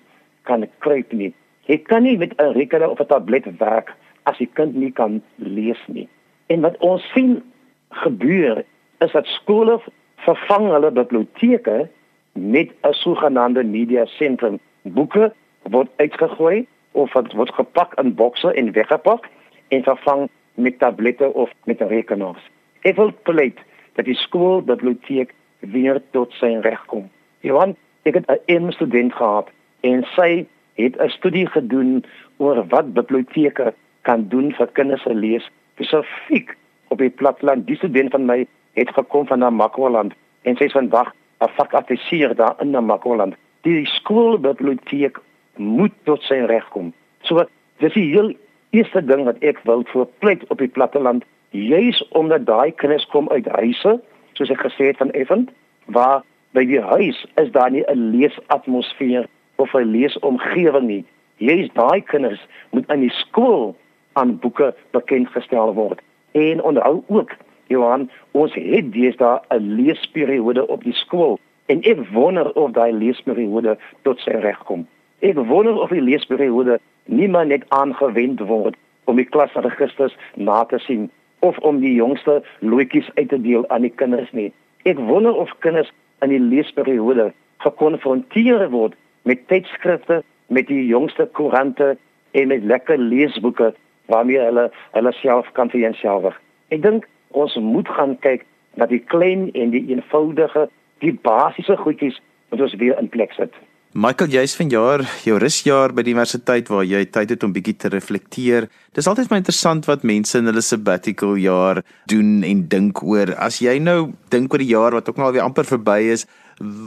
kan 0.49 0.65
kruip 0.83 1.13
nie. 1.13 1.33
Jy 1.67 1.77
kan 1.89 2.03
nie 2.03 2.17
met 2.17 2.33
'n 2.37 2.53
rekenaar 2.53 2.89
of 2.89 2.99
'n 2.99 3.07
tablet 3.07 3.45
werk 3.59 3.93
as 4.23 4.37
die 4.37 4.49
kind 4.53 4.75
nie 4.75 4.91
kan 4.91 5.21
lees 5.35 5.81
nie. 5.87 6.07
En 6.47 6.61
wat 6.61 6.77
ons 6.77 7.03
sien 7.13 7.43
gebeur 7.89 8.63
is 8.99 9.11
dat 9.11 9.25
skole 9.25 9.79
vervang 10.25 10.67
hulle 10.71 10.91
biblioteke 10.91 11.89
met 12.33 12.69
'n 12.83 12.93
sogenaamde 12.93 13.63
media 13.63 14.05
sentrum. 14.05 14.59
Boeke 14.81 15.33
word 15.61 15.89
uitgegooi 15.95 16.67
of 16.91 17.13
word 17.13 17.53
gepak 17.53 17.99
in 17.99 18.15
bokse 18.15 18.53
en 18.53 18.71
weggepak 18.71 19.29
en 19.67 19.83
vervang 19.83 20.29
met 20.53 20.79
tablette 20.79 21.33
of 21.33 21.51
met 21.63 21.81
rekenaars. 21.81 22.49
Ek 22.81 22.95
wil 22.95 23.11
pleit 23.23 23.59
dat 23.93 24.05
die 24.05 24.15
skoolbiblioteek 24.15 25.33
weer 25.59 26.01
tot 26.11 26.31
sy 26.31 26.57
reg 26.61 26.85
kom. 26.85 27.09
Johan, 27.41 27.75
ek 28.03 28.13
het 28.13 28.25
'n 28.47 28.71
student 28.71 29.13
gehad 29.13 29.49
en 29.81 30.03
sy 30.15 30.45
het 30.75 30.95
'n 30.97 31.09
studie 31.09 31.47
gedoen 31.47 32.05
oor 32.37 32.67
wat 32.67 32.93
biblioteke 32.93 33.73
kan 34.01 34.27
doen 34.27 34.53
vir 34.53 34.67
kinders 34.67 35.01
se 35.01 35.13
lees 35.13 35.49
spesifiek 35.73 36.55
op 36.87 36.97
die 36.97 37.09
platteland. 37.09 37.67
Die 37.67 37.75
student 37.75 38.11
van 38.11 38.25
my 38.25 38.47
het 38.73 38.89
gekom 38.89 39.27
van 39.27 39.39
Namakwaland 39.39 40.13
en 40.41 40.55
sy 40.55 40.63
is 40.63 40.71
vandag 40.71 41.13
'n 41.41 41.49
vakaffisier 41.57 42.35
daar 42.35 42.55
in 42.59 42.69
Namakwaland. 42.69 43.35
Die 43.61 43.85
skoolbiblioteek 43.85 45.19
moet 45.55 45.91
tot 46.03 46.21
sy 46.21 46.33
reg 46.33 46.69
kom. 46.69 46.93
So 47.21 47.45
dis 47.77 47.93
die 47.93 48.11
heel 48.13 48.33
eerste 48.69 49.05
ding 49.05 49.23
wat 49.23 49.39
ek 49.39 49.59
wil 49.63 49.83
voor 49.85 50.07
pleit 50.19 50.47
op 50.47 50.57
die 50.57 50.67
platteland, 50.67 51.23
juis 51.49 52.07
omdat 52.07 52.45
daai 52.45 52.71
kinders 52.71 53.05
kom 53.05 53.29
uit 53.29 53.45
huise, 53.45 54.01
soos 54.33 54.49
ek 54.49 54.65
gesê 54.65 54.91
het 54.91 54.97
van 54.97 55.11
Effend, 55.11 55.51
waar 55.85 56.23
by 56.57 56.63
die 56.65 56.81
huis 56.81 57.17
is 57.37 57.51
daar 57.53 57.71
nie 57.71 57.83
'n 57.85 58.09
leesatmosfeer 58.13 59.25
of 59.55 59.73
'n 59.73 59.91
leesomgewing 59.95 60.87
nie. 60.87 61.05
Jy's 61.37 61.69
daai 61.73 62.01
kinders 62.01 62.47
moet 62.71 62.89
in 62.89 62.99
die 62.99 63.13
skool 63.13 63.75
aan 64.13 64.39
boeke 64.39 64.73
bekend 64.91 65.27
gestel 65.29 65.73
word. 65.73 66.01
En 66.31 66.63
onthou 66.63 67.03
ook, 67.07 67.31
Johan, 67.67 68.09
ons 68.31 68.53
het 68.53 68.91
deesdae 68.93 69.39
'n 69.49 69.75
leesperiode 69.75 70.67
op 70.67 70.83
die 70.83 70.93
skool 70.93 71.39
en 71.65 71.81
ek 71.81 71.99
wonder 72.11 72.53
of 72.53 72.71
daai 72.71 72.91
leesperiode 72.91 73.77
tot 74.01 74.19
sy 74.19 74.31
reg 74.31 74.63
kom. 74.63 74.87
Ek 75.19 75.35
wonder 75.35 75.81
of 75.81 75.89
die 75.89 76.01
leesperiode 76.01 76.79
nie 77.05 77.27
maar 77.27 77.45
net 77.45 77.69
aangewend 77.69 78.39
word 78.39 78.75
om 79.03 79.15
die 79.15 79.29
klasregisters 79.29 80.17
na 80.35 80.63
te 80.65 80.79
sien 80.79 81.11
of 81.39 81.57
om 81.57 81.79
die 81.79 81.93
jongste 81.93 82.43
loetjies 82.59 83.09
uit 83.13 83.29
te 83.29 83.41
deel 83.41 83.69
aan 83.69 83.81
die 83.81 83.95
kinders 83.95 84.31
nie. 84.31 84.53
Ek 84.83 84.97
wonder 84.97 85.33
of 85.33 85.53
kinders 85.59 85.91
in 86.21 86.33
die 86.33 86.41
leesperiode 86.41 87.31
gekonfronteer 87.65 88.69
word 88.69 88.95
met 89.27 89.47
tydskrifte, 89.47 90.21
met 90.47 90.67
die 90.67 90.85
jongste 90.87 91.27
koerante 91.37 91.97
en 92.31 92.47
met 92.47 92.63
lekker 92.63 92.97
leesboeke 92.97 93.73
waarmee 94.05 94.39
hulle 94.39 94.69
hulle 94.91 95.11
self 95.11 95.51
kan 95.51 95.69
vereenselwig. 95.69 96.35
Ek 96.71 96.81
dink 96.81 97.07
ons 97.35 97.55
moet 97.59 97.89
gaan 97.97 98.15
kyk 98.23 98.45
na 98.79 98.87
die 98.87 99.01
klein 99.11 99.49
en 99.53 99.73
die 99.73 99.83
eenvoudige, 99.89 100.67
die 101.03 101.13
basiese 101.27 101.75
goedjies 101.77 102.19
wat 102.49 102.61
ons 102.63 102.77
weer 102.79 102.97
in 103.01 103.09
plek 103.11 103.33
sit. 103.35 103.53
Michael, 103.95 104.33
jy's 104.35 104.51
van 104.59 104.67
jaar 104.67 105.01
jou 105.23 105.37
rusjaar 105.39 105.93
by 105.95 106.03
die 106.03 106.11
universiteit 106.11 106.67
waar 106.67 106.83
jy 106.83 107.05
tyd 107.07 107.29
het 107.31 107.43
om 107.47 107.53
bietjie 107.55 107.77
te 107.79 107.87
reflekteer. 107.87 108.65
Dis 108.91 109.07
altyd 109.07 109.31
my 109.31 109.39
interessant 109.39 109.87
wat 109.87 110.03
mense 110.03 110.35
in 110.35 110.49
hulle 110.49 110.59
sabbatical 110.61 111.37
jaar 111.39 111.79
doen 112.11 112.43
en 112.43 112.65
dink 112.67 112.99
oor. 112.99 113.31
As 113.39 113.61
jy 113.63 113.77
nou 113.79 114.11
dink 114.33 114.51
oor 114.51 114.59
die 114.59 114.73
jaar 114.73 114.97
wat 114.97 115.07
ook 115.07 115.21
nou 115.21 115.29
al 115.29 115.37
weer 115.37 115.45
amper 115.45 115.63
verby 115.63 116.11
is, 116.11 116.27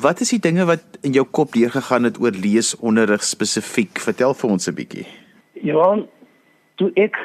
wat 0.04 0.21
is 0.21 0.35
die 0.37 0.42
dinge 0.45 0.69
wat 0.69 1.00
in 1.00 1.16
jou 1.16 1.25
kop 1.25 1.57
deurgegaan 1.57 2.04
het 2.04 2.21
oor 2.21 2.37
leesonderrig 2.37 3.25
spesifiek? 3.25 3.97
Vertel 3.97 4.37
vir 4.37 4.50
ons 4.50 4.69
'n 4.69 4.76
bietjie. 4.76 5.09
Ja, 5.64 5.97
toe 6.76 6.92
ek 7.00 7.16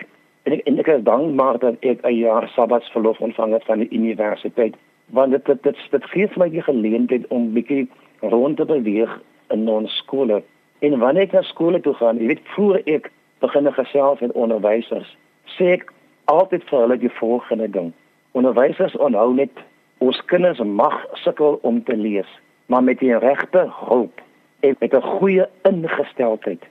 en 0.46 0.54
ek, 0.54 0.62
en 0.72 0.80
ek 0.80 0.88
is 0.88 1.04
dankbaar 1.04 1.60
dat 1.60 1.76
ek 1.84 2.00
'n 2.00 2.16
jaar 2.16 2.48
sabbatsverlof 2.56 3.20
ontvang 3.20 3.52
het 3.52 3.66
van 3.68 3.80
die 3.80 3.92
universiteit, 3.92 4.76
want 5.12 5.32
dit 5.32 5.46
dit 5.46 5.64
dit, 5.64 5.78
dit 5.92 6.04
gee 6.16 6.28
vir 6.28 6.40
my 6.40 6.50
die 6.50 6.64
geleentheid 6.64 7.28
om 7.28 7.52
bietjie 7.52 7.90
rond 8.22 8.56
te 8.58 8.66
beweeg 8.66 9.20
in 9.50 9.68
ons 9.70 9.98
skole. 9.98 10.44
En 10.80 11.00
wanneer 11.00 11.24
ek 11.28 11.32
na 11.32 11.42
skole 11.42 11.82
toe 11.82 11.94
gaan, 11.94 12.18
jy 12.18 12.28
weet 12.28 12.48
voor 12.56 12.82
ek 12.86 13.12
begin 13.40 13.72
gesels 13.74 14.20
met 14.20 14.32
onderwysers, 14.32 15.18
sê 15.58 15.76
ek 15.78 15.92
altyd 16.32 16.64
vir 16.70 16.80
hulle 16.80 16.98
die 16.98 17.14
volgende 17.20 17.68
ding. 17.72 17.94
Onderwysers 18.32 18.96
onthou 18.98 19.34
net 19.34 19.64
ons 20.04 20.20
kinders 20.32 20.60
mag 20.60 20.96
sukkel 21.24 21.60
om 21.62 21.84
te 21.84 21.96
lees, 21.96 22.30
maar 22.68 22.84
met 22.84 23.00
die 23.00 23.16
regte 23.18 23.68
hulp 23.88 24.22
en 24.62 24.76
met 24.80 24.94
'n 24.94 25.02
goeie 25.20 25.46
ingesteldheid 25.64 26.64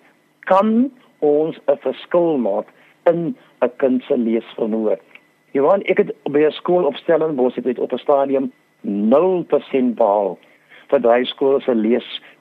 kan 0.45 0.90
ons 1.19 1.57
'n 1.66 1.78
verskil 1.81 2.37
maak 2.38 2.66
in 3.07 3.37
'n 3.62 3.71
kind 3.76 4.02
se 4.02 4.16
leesvermoë. 4.16 4.99
Johan, 5.52 5.83
ek 5.83 5.99
het 5.99 6.11
by 6.23 6.40
'n 6.45 6.50
skool 6.50 6.85
op 6.85 6.97
Stellenbosch 6.97 7.57
het 7.57 7.78
op 7.78 7.93
'n 7.93 7.99
stadium 7.99 8.52
0% 8.81 9.95
behaal 9.95 10.38
vir 10.88 11.00
daai 11.00 11.25
skool 11.25 11.61
se 11.61 11.75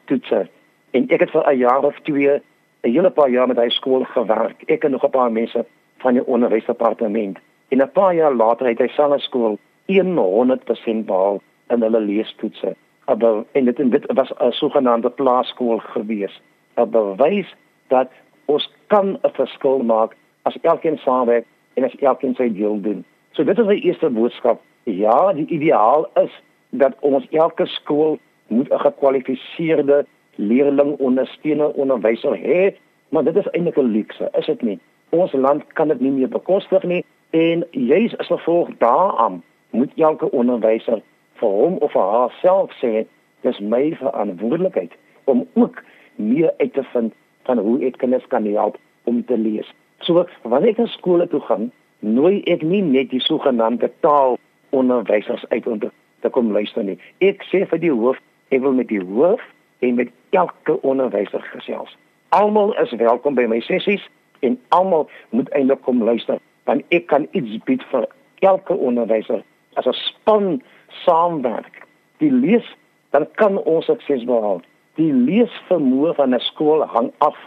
leestoetse. 0.06 0.50
En 0.92 1.10
ek 1.10 1.20
het 1.20 1.32
vir 1.32 1.44
'n 1.48 1.58
jaar 1.58 1.84
of 1.84 2.00
twee, 2.04 2.42
'n 2.84 2.92
hele 2.92 3.10
paar 3.10 3.30
jaar 3.30 3.48
met 3.48 3.56
daai 3.56 3.70
skool 3.70 4.04
gewerk. 4.04 4.64
Ek 4.66 4.84
en 4.84 4.92
nog 4.92 5.04
'n 5.04 5.10
paar 5.10 5.32
mense 5.32 5.66
van 5.98 6.14
die 6.14 6.26
onderwysdepartement. 6.26 7.40
En 7.70 7.82
'n 7.82 7.92
paar 7.92 8.16
jaar 8.16 8.34
later 8.34 8.68
het 8.68 8.80
hy 8.80 8.88
selfe 8.88 9.20
skool 9.20 9.58
100% 9.88 11.06
behaal 11.06 11.42
in 11.70 11.82
hulle 11.82 12.00
leestoetse. 12.00 12.76
Maar 13.06 13.44
en 13.52 13.66
dit, 13.66 13.92
dit 13.92 14.14
was 14.14 14.32
'n 14.40 14.52
sogenaamde 14.52 15.10
plaaskool 15.10 15.78
gewees. 15.78 16.42
'n 16.76 16.90
Bewys 16.90 17.56
dat 17.88 18.10
ons 18.46 18.74
kan 18.88 19.18
'n 19.22 19.30
verskil 19.34 19.84
maak 19.84 20.16
as 20.42 20.58
elkeen 20.62 20.98
saamwerk 20.98 21.46
en 21.74 21.84
as 21.84 21.96
elkeen 21.96 22.36
sy 22.36 22.54
deel 22.54 22.82
doen. 22.82 23.06
So 23.32 23.44
dit 23.44 23.60
is 23.60 23.68
die 23.68 23.82
eerste 23.82 24.10
boodskap. 24.10 24.62
Ja, 24.84 25.34
die 25.34 25.48
ideaal 25.48 26.10
is 26.14 26.42
dat 26.70 26.94
ons 27.00 27.28
elke 27.30 27.66
skool 27.66 28.20
moet 28.56 28.70
'n 28.72 28.86
gekwalifiseerde 28.86 30.06
leerling 30.36 30.98
ondersteuner 30.98 31.72
onderwyser 31.74 32.38
hê, 32.38 32.74
maar 33.10 33.24
dit 33.24 33.36
is 33.36 33.50
eintlik 33.52 33.78
'n 33.78 33.92
luukse, 33.92 34.30
is 34.38 34.46
dit 34.46 34.62
nie? 34.62 34.80
Ons 35.10 35.32
land 35.32 35.64
kan 35.74 35.88
dit 35.88 36.00
nie 36.00 36.12
meer 36.12 36.30
bekostig 36.30 36.84
nie 36.84 37.06
en 37.30 37.66
juis 37.72 38.18
as 38.18 38.28
gevolg 38.28 38.70
daaraan 38.78 39.44
moet 39.70 39.92
elke 39.96 40.32
onderwyser 40.32 41.02
vir 41.34 41.50
hom 41.50 41.78
of 41.78 41.92
vir 41.92 42.02
haarself 42.02 42.74
sê 42.82 43.06
dis 43.42 43.60
my 43.60 43.96
verantwoordelikheid 44.00 44.92
om 45.24 45.48
ook 45.54 45.84
meer 46.16 46.54
uit 46.58 46.74
te 46.74 46.84
vind 46.84 47.14
van 47.44 47.58
hoe 47.58 47.80
ek 47.86 47.98
kinders 47.98 48.28
kan 48.28 48.46
help 48.46 48.78
om 49.04 49.26
te 49.26 49.38
lees. 49.38 49.70
So 50.00 50.26
wanneer 50.42 50.70
ek 50.76 50.78
na 50.78 50.88
skole 50.92 51.28
toe 51.28 51.42
gaan, 51.48 51.72
nooi 52.00 52.42
ek 52.52 52.62
nie 52.62 52.82
net 52.82 53.10
die 53.12 53.22
sogenaamde 53.24 53.92
taalonderwysers 54.06 55.46
uit 55.50 55.68
om 55.68 55.80
te 55.80 56.30
kom 56.32 56.52
luister 56.52 56.84
nie. 56.84 56.98
Ek 57.20 57.44
sê 57.52 57.64
vir 57.68 57.82
die 57.84 57.92
hoof, 57.92 58.20
ek 58.54 58.62
wil 58.62 58.76
met 58.78 58.88
die 58.88 59.02
hoof 59.02 59.42
en 59.80 59.96
met 59.96 60.12
elke 60.30 60.78
onderwyser 60.82 61.42
gesels. 61.42 61.98
Almal 62.30 62.74
is 62.82 62.92
welkom 63.02 63.36
by 63.38 63.46
my 63.50 63.60
sessies 63.66 64.04
en 64.46 64.60
almal 64.76 65.10
moet 65.30 65.50
eintlik 65.58 65.82
kom 65.88 66.04
luister 66.04 66.42
want 66.70 66.86
ek 66.96 67.10
kan 67.12 67.26
iets 67.36 67.58
bied 67.68 67.84
vir 67.92 68.06
elke 68.46 68.76
onderwyser 68.76 69.42
as 69.80 69.88
'n 69.88 69.98
span 70.00 70.62
saamwerk. 71.06 71.84
Die 72.20 72.32
lees 72.32 72.68
dan 73.12 73.28
kan 73.36 73.58
ons 73.58 73.86
sukses 73.86 74.24
behaal 74.24 74.62
die 74.96 75.14
leesvermoë 75.14 76.14
van 76.16 76.36
'n 76.36 76.40
skool 76.40 76.86
hang 76.86 77.12
af 77.18 77.38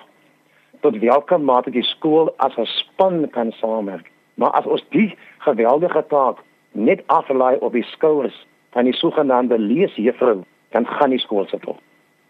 tot 0.80 0.98
watter 1.02 1.40
mate 1.40 1.70
die 1.70 1.86
skool 1.94 2.34
as 2.36 2.56
'n 2.58 2.66
span 2.66 3.30
kan 3.30 3.52
saamwerk. 3.52 4.10
Maar 4.34 4.50
as 4.50 4.66
ons 4.66 4.84
die 4.90 5.14
geweldige 5.38 6.04
taak 6.08 6.38
net 6.72 7.02
aflaai 7.06 7.56
op 7.60 7.72
die 7.72 7.86
skouers 7.94 8.46
van 8.70 8.84
die 8.84 8.92
sogenaamde 8.92 9.58
leesjuffrou, 9.58 10.44
dan 10.74 10.86
gaan 10.86 11.10
die 11.10 11.22
skool 11.22 11.46
se 11.50 11.58
toe. 11.62 11.76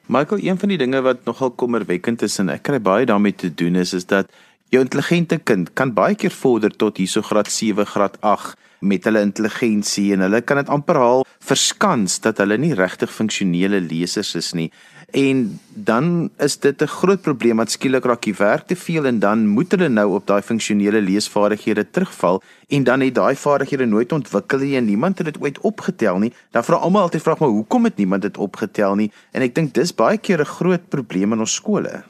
Michael, 0.07 0.45
een 0.45 0.59
van 0.59 0.69
die 0.69 0.78
dinge 0.78 1.00
wat 1.02 1.25
nogal 1.25 1.50
kommerwekkend 1.50 2.23
is 2.23 2.38
en 2.38 2.52
ek 2.52 2.62
kry 2.69 2.78
baie 2.83 3.07
daarmee 3.07 3.35
te 3.35 3.50
doen 3.50 3.75
is 3.76 3.95
is 3.97 4.07
dat 4.07 4.31
jou 4.71 4.83
intelligente 4.83 5.38
kind 5.38 5.73
kan 5.78 5.93
baie 5.95 6.14
keer 6.14 6.35
vorder 6.35 6.71
tot 6.71 6.99
hierso 6.99 7.23
graad 7.23 7.50
7, 7.50 7.87
graad 7.87 8.21
8 8.21 8.55
met 8.87 9.07
hulle 9.09 9.23
intelligensie 9.25 10.12
en 10.14 10.23
hulle 10.26 10.40
kan 10.47 10.61
dit 10.61 10.71
amper 10.71 10.99
haal 11.00 11.25
verskans 11.47 12.21
dat 12.23 12.38
hulle 12.43 12.59
nie 12.59 12.75
regtig 12.75 13.11
funksionele 13.12 13.81
lesers 13.81 14.35
is 14.38 14.52
nie. 14.55 14.71
En 15.10 15.58
dan 15.75 16.30
is 16.38 16.58
dit 16.58 16.82
'n 16.82 16.86
groot 16.86 17.20
probleem 17.20 17.56
dat 17.56 17.70
skielik 17.70 18.04
raak 18.04 18.22
die 18.22 18.34
werk 18.34 18.66
te 18.66 18.76
veel 18.76 19.04
en 19.06 19.18
dan 19.18 19.46
moet 19.46 19.70
hulle 19.70 19.88
nou 19.88 20.14
op 20.14 20.26
daai 20.26 20.42
funksionele 20.42 21.00
leesvaardighede 21.00 21.90
terugval 21.90 22.42
en 22.68 22.85
dan 22.85 23.00
het 23.00 23.14
daai 23.14 23.37
vaardighede 23.37 23.87
nooit 23.87 24.12
ontwikkel 24.12 24.59
nie 24.59 24.76
en 24.76 24.85
niemand 24.85 25.18
het 25.18 25.26
dit 25.26 25.42
ooit 25.42 25.61
opgetel 25.61 26.18
nie. 26.18 26.33
Dan 26.50 26.64
vra 26.64 26.76
almal 26.76 27.02
altyd 27.02 27.22
vra 27.22 27.37
maar 27.38 27.48
hoekom 27.48 27.85
het 27.85 27.96
niemand 27.96 28.22
dit 28.22 28.37
opgetel 28.37 28.94
nie? 28.94 29.12
En 29.33 29.42
ek 29.42 29.54
dink 29.54 29.74
dis 29.74 29.94
baie 29.94 30.18
keer 30.18 30.40
'n 30.40 30.44
groot 30.44 30.88
probleem 30.88 31.33
in 31.33 31.38
ons 31.38 31.54
skole. 31.54 32.02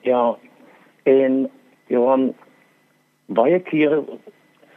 Ja. 0.00 0.36
En 1.02 1.50
Johan 1.86 2.34
baie 3.26 3.60
keer 3.60 4.02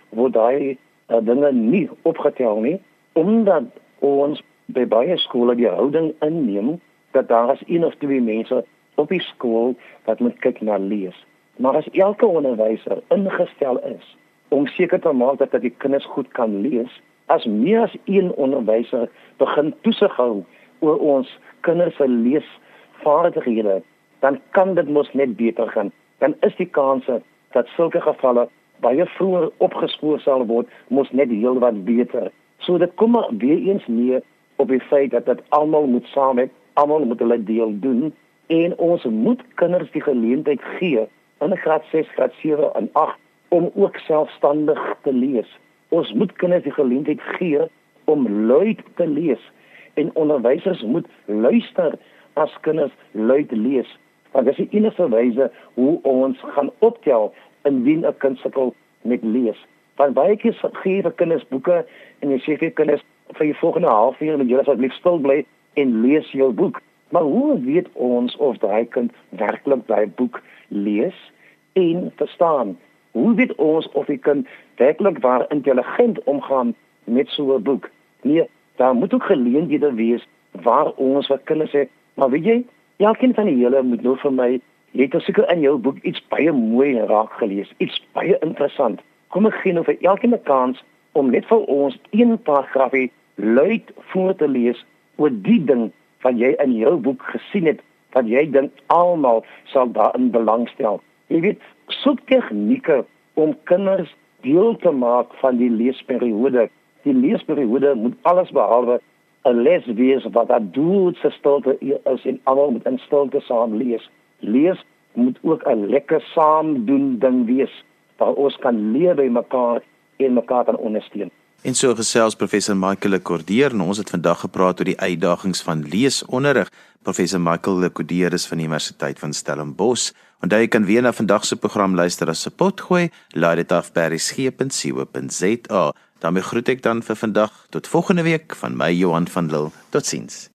word 0.10 0.34
daai 0.34 0.78
uh, 1.10 1.22
dinge 1.22 1.52
nie 1.52 1.90
opgetel 2.02 2.60
nie 2.62 2.82
omdat 3.14 3.64
ons 4.00 4.42
by 4.66 4.86
baie 4.86 5.18
skole 5.18 5.56
die 5.56 5.70
houding 5.70 6.14
inneem 6.26 6.80
dat 7.14 7.28
daar 7.28 7.54
as 7.54 7.64
een 7.68 7.86
of 7.86 7.96
twee 8.02 8.22
mense 8.22 8.64
op 8.96 9.10
die 9.10 9.22
skool 9.22 9.76
wat 10.06 10.20
moet 10.20 10.40
kyk 10.40 10.62
na 10.62 10.78
lees. 10.78 11.18
Maar 11.58 11.76
as 11.76 11.90
elke 11.92 12.26
onderwyser 12.26 13.02
ingestel 13.14 13.80
is 13.80 14.18
om 14.54 14.68
seker 14.68 15.00
te 15.02 15.12
maak 15.12 15.38
dat 15.42 15.62
die 15.62 15.74
kinders 15.78 16.06
goed 16.06 16.28
kan 16.38 16.60
lees, 16.62 17.02
as 17.26 17.46
meer 17.46 17.82
as 17.82 17.96
een 18.06 18.34
onderwyser 18.34 19.10
begin 19.42 19.74
toesig 19.82 20.16
hou 20.16 20.44
oor 20.80 21.00
ons 21.00 21.30
kinders 21.66 21.96
se 21.98 22.08
leesvaardighede, 22.08 23.82
dan 24.20 24.40
kan 24.52 24.76
dit 24.76 24.90
mos 24.90 25.10
net 25.14 25.36
beter 25.36 25.70
gaan. 25.74 25.92
Dan 26.18 26.36
is 26.42 26.56
die 26.56 26.70
kans 26.70 27.08
dat 27.54 27.68
sulke 27.76 28.02
gevalle 28.02 28.48
baie 28.84 29.06
vroeër 29.16 29.50
opgespoor 29.64 30.20
sal 30.20 30.46
word, 30.46 30.70
mos 30.88 31.10
net 31.12 31.32
heelwat 31.32 31.84
beter. 31.88 32.30
So 32.60 32.78
dit 32.78 32.92
kom 33.00 33.16
maar 33.16 33.30
weer 33.38 33.60
eens 33.70 33.88
neer 33.88 34.22
op 34.62 34.70
die 34.70 34.82
feit 34.90 35.12
dat 35.12 35.26
dit 35.26 35.42
almal 35.50 35.88
moet 35.88 36.06
saamwerk, 36.12 36.52
almal 36.74 37.06
moet 37.06 37.20
hulle 37.20 37.44
deel 37.44 37.80
doen 37.80 38.14
en 38.48 38.78
ons 38.78 39.04
moet 39.04 39.42
kinders 39.56 39.92
die 39.92 40.02
geleentheid 40.02 40.62
gee 40.78 41.08
in 41.44 41.58
graad 41.58 41.84
6, 41.92 42.08
graad 42.16 42.34
7 42.42 42.74
en 42.74 42.90
8 42.94 43.18
om 43.50 43.72
ook 43.74 43.98
selfstandig 43.98 44.80
te 45.02 45.14
lees. 45.14 45.60
Ons 45.90 46.14
moet 46.14 46.32
kinders 46.42 46.64
die 46.64 46.74
geleentheid 46.74 47.22
gee 47.38 47.60
om 48.06 48.28
luid 48.30 48.82
te 48.96 49.08
lees 49.08 49.52
en 49.94 50.16
onderwysers 50.16 50.82
moet 50.82 51.08
luister 51.26 51.98
as 52.34 52.54
kinders 52.62 52.92
luid 53.12 53.52
lees. 53.52 53.98
Want 54.32 54.46
dit 54.46 54.58
is 54.58 54.66
die 54.66 54.80
enigste 54.80 55.10
wyse 55.10 55.52
hoe 55.74 56.00
ons 56.02 56.40
gaan 56.56 56.72
optel 56.80 57.34
indien 57.64 58.06
'n 58.06 58.18
kind 58.18 58.38
sukkel 58.38 58.74
met 59.02 59.24
lees. 59.24 59.66
Want 59.96 60.14
baie 60.14 60.38
keer 60.38 60.70
gee 60.72 61.02
vir 61.02 61.12
kinders 61.12 61.48
boeke 61.48 61.86
en 62.20 62.30
jy 62.30 62.40
sê 62.40 62.58
vir 62.58 62.72
kinders 62.72 63.04
vir 63.34 63.46
die 63.46 63.60
volgende 63.60 63.88
halfuur 63.88 64.38
moet 64.38 64.50
julle 64.50 64.62
asseblief 64.62 64.94
stil 64.94 65.20
bly 65.20 65.46
en 65.74 66.02
lees 66.02 66.32
jou 66.32 66.52
boek. 66.52 66.82
Maar 67.10 67.22
hoe 67.22 67.60
weet 67.62 67.88
ons 67.94 68.36
of 68.38 68.58
daai 68.58 68.86
kind 68.86 69.12
werklik 69.30 69.88
daai 69.88 70.08
boek 70.08 70.42
lees 70.68 71.32
en 71.74 72.12
verstaan? 72.16 72.78
Hoe 73.12 73.34
weet 73.36 73.56
ons 73.56 73.90
of 73.92 74.06
die 74.06 74.18
kind 74.18 74.48
werklik 74.76 75.20
waar 75.20 75.46
intelligent 75.50 76.24
omgaan 76.24 76.76
met 77.04 77.30
so 77.30 77.56
'n 77.56 77.64
boek? 77.64 77.90
Nee, 78.22 78.50
daar 78.76 78.96
moet 78.96 79.14
ook 79.14 79.24
geleenthede 79.24 79.94
wees 79.94 80.28
waar 80.52 80.92
ons 80.96 81.28
vir 81.28 81.40
kinders 81.44 81.76
sê, 81.76 81.88
maar 82.14 82.30
weet 82.30 82.46
jy, 82.46 82.66
elkeen 82.98 83.34
van 83.34 83.46
die 83.46 83.56
hele 83.56 83.84
moet 83.84 84.02
nou 84.02 84.18
vir 84.18 84.34
my 84.34 84.62
Jy 84.94 85.08
het 85.10 85.24
seker 85.26 85.48
in 85.50 85.64
jou 85.64 85.78
boek 85.82 85.98
iets 86.06 86.22
baie 86.30 86.52
mooi 86.54 86.92
raak 87.10 87.32
gelees, 87.40 87.70
iets 87.82 87.96
baie 88.14 88.36
interessant. 88.46 89.00
Kom 89.34 89.48
ek 89.50 89.56
gee 89.64 89.74
nou 89.74 89.82
vir 89.88 89.98
elkeen 90.06 90.36
'n 90.38 90.44
kans 90.46 90.84
om 91.18 91.32
net 91.32 91.46
vir 91.50 91.66
ons 91.66 91.98
een 92.12 92.38
paragraafie 92.38 93.12
luid 93.36 93.90
voor 94.12 94.36
te 94.36 94.48
lees 94.48 94.86
oor 95.18 95.34
die 95.46 95.60
ding 95.66 95.92
wat 96.24 96.38
jy 96.40 96.54
in 96.64 96.76
jou 96.78 96.96
boek 96.98 97.24
gesien 97.34 97.68
het 97.70 97.82
wat 98.14 98.28
jy 98.30 98.46
dink 98.52 98.72
almal 98.94 99.44
sal 99.72 99.90
daarin 99.94 100.30
belangstel. 100.32 101.02
Jy 101.34 101.40
weet, 101.42 101.62
soek 102.04 102.22
tegnieke 102.30 103.04
om 103.34 103.56
kinders 103.70 104.12
deel 104.46 104.76
te 104.84 104.92
maak 104.92 105.34
van 105.42 105.58
die 105.58 105.72
leesperiode. 105.72 106.68
Die 107.04 107.16
leesperiode 107.16 107.96
moet 107.96 108.16
alles 108.30 108.52
behalwe 108.52 109.00
'n 109.46 109.64
les 109.64 109.86
wees 109.86 110.24
wat 110.32 110.48
dat 110.48 110.74
doel 110.74 111.14
se 111.14 111.30
stilte 111.30 111.78
is 111.80 112.26
en 112.26 112.40
almal 112.44 112.72
moet 112.72 112.86
in 112.86 112.98
stilte 112.98 113.40
saam 113.42 113.76
lees 113.76 114.10
lees 114.40 114.80
moet 115.14 115.38
ook 115.42 115.64
'n 115.68 115.86
lekker 115.90 116.22
saam 116.22 116.86
doen 116.86 117.20
ding 117.20 117.46
wees 117.46 117.84
waar 118.18 118.34
ons 118.34 118.58
kan 118.58 118.92
leer 118.92 119.16
by 119.16 119.28
mekaar 119.28 119.82
en 120.18 120.34
mekaar 120.34 120.64
kan 120.66 120.78
ondersteun. 120.78 121.32
En 121.64 121.76
so 121.80 121.96
gesels 121.96 122.36
professor 122.36 122.76
Michael 122.76 123.14
Lekordeer 123.16 123.72
en 123.72 123.82
ons 123.86 123.98
het 123.98 124.10
vandag 124.12 124.42
gepraat 124.44 124.82
oor 124.82 124.90
die 124.90 125.00
uitdagings 125.00 125.62
van 125.64 125.86
leesonderrig. 125.88 126.68
Professor 127.08 127.40
Michael 127.40 127.80
Lekordeer 127.86 128.36
is 128.36 128.46
van 128.52 128.60
die 128.60 128.68
Universiteit 128.68 129.20
van 129.24 129.32
Stellenbosch. 129.32 130.12
Onthou 130.44 130.60
jy 130.60 130.68
kan 130.68 130.84
weer 130.84 131.08
na 131.08 131.16
vandag 131.16 131.48
se 131.48 131.56
program 131.56 131.96
luister 131.96 132.28
as 132.28 132.44
se 132.44 132.52
potgooi. 132.52 133.08
Laai 133.32 133.56
dit 133.64 133.72
af 133.72 133.94
by 133.96 134.12
resgep.co.za. 134.12 135.92
daarmee 136.20 136.44
groet 136.44 136.70
ek 136.70 136.84
dan 136.84 137.04
vir 137.04 137.16
vandag 137.16 137.52
tot 137.72 137.88
volgende 137.88 138.28
week 138.28 138.56
van 138.60 138.76
my 138.76 138.92
Johan 138.92 139.28
van 139.28 139.48
Lille. 139.48 139.72
Totsiens. 139.92 140.53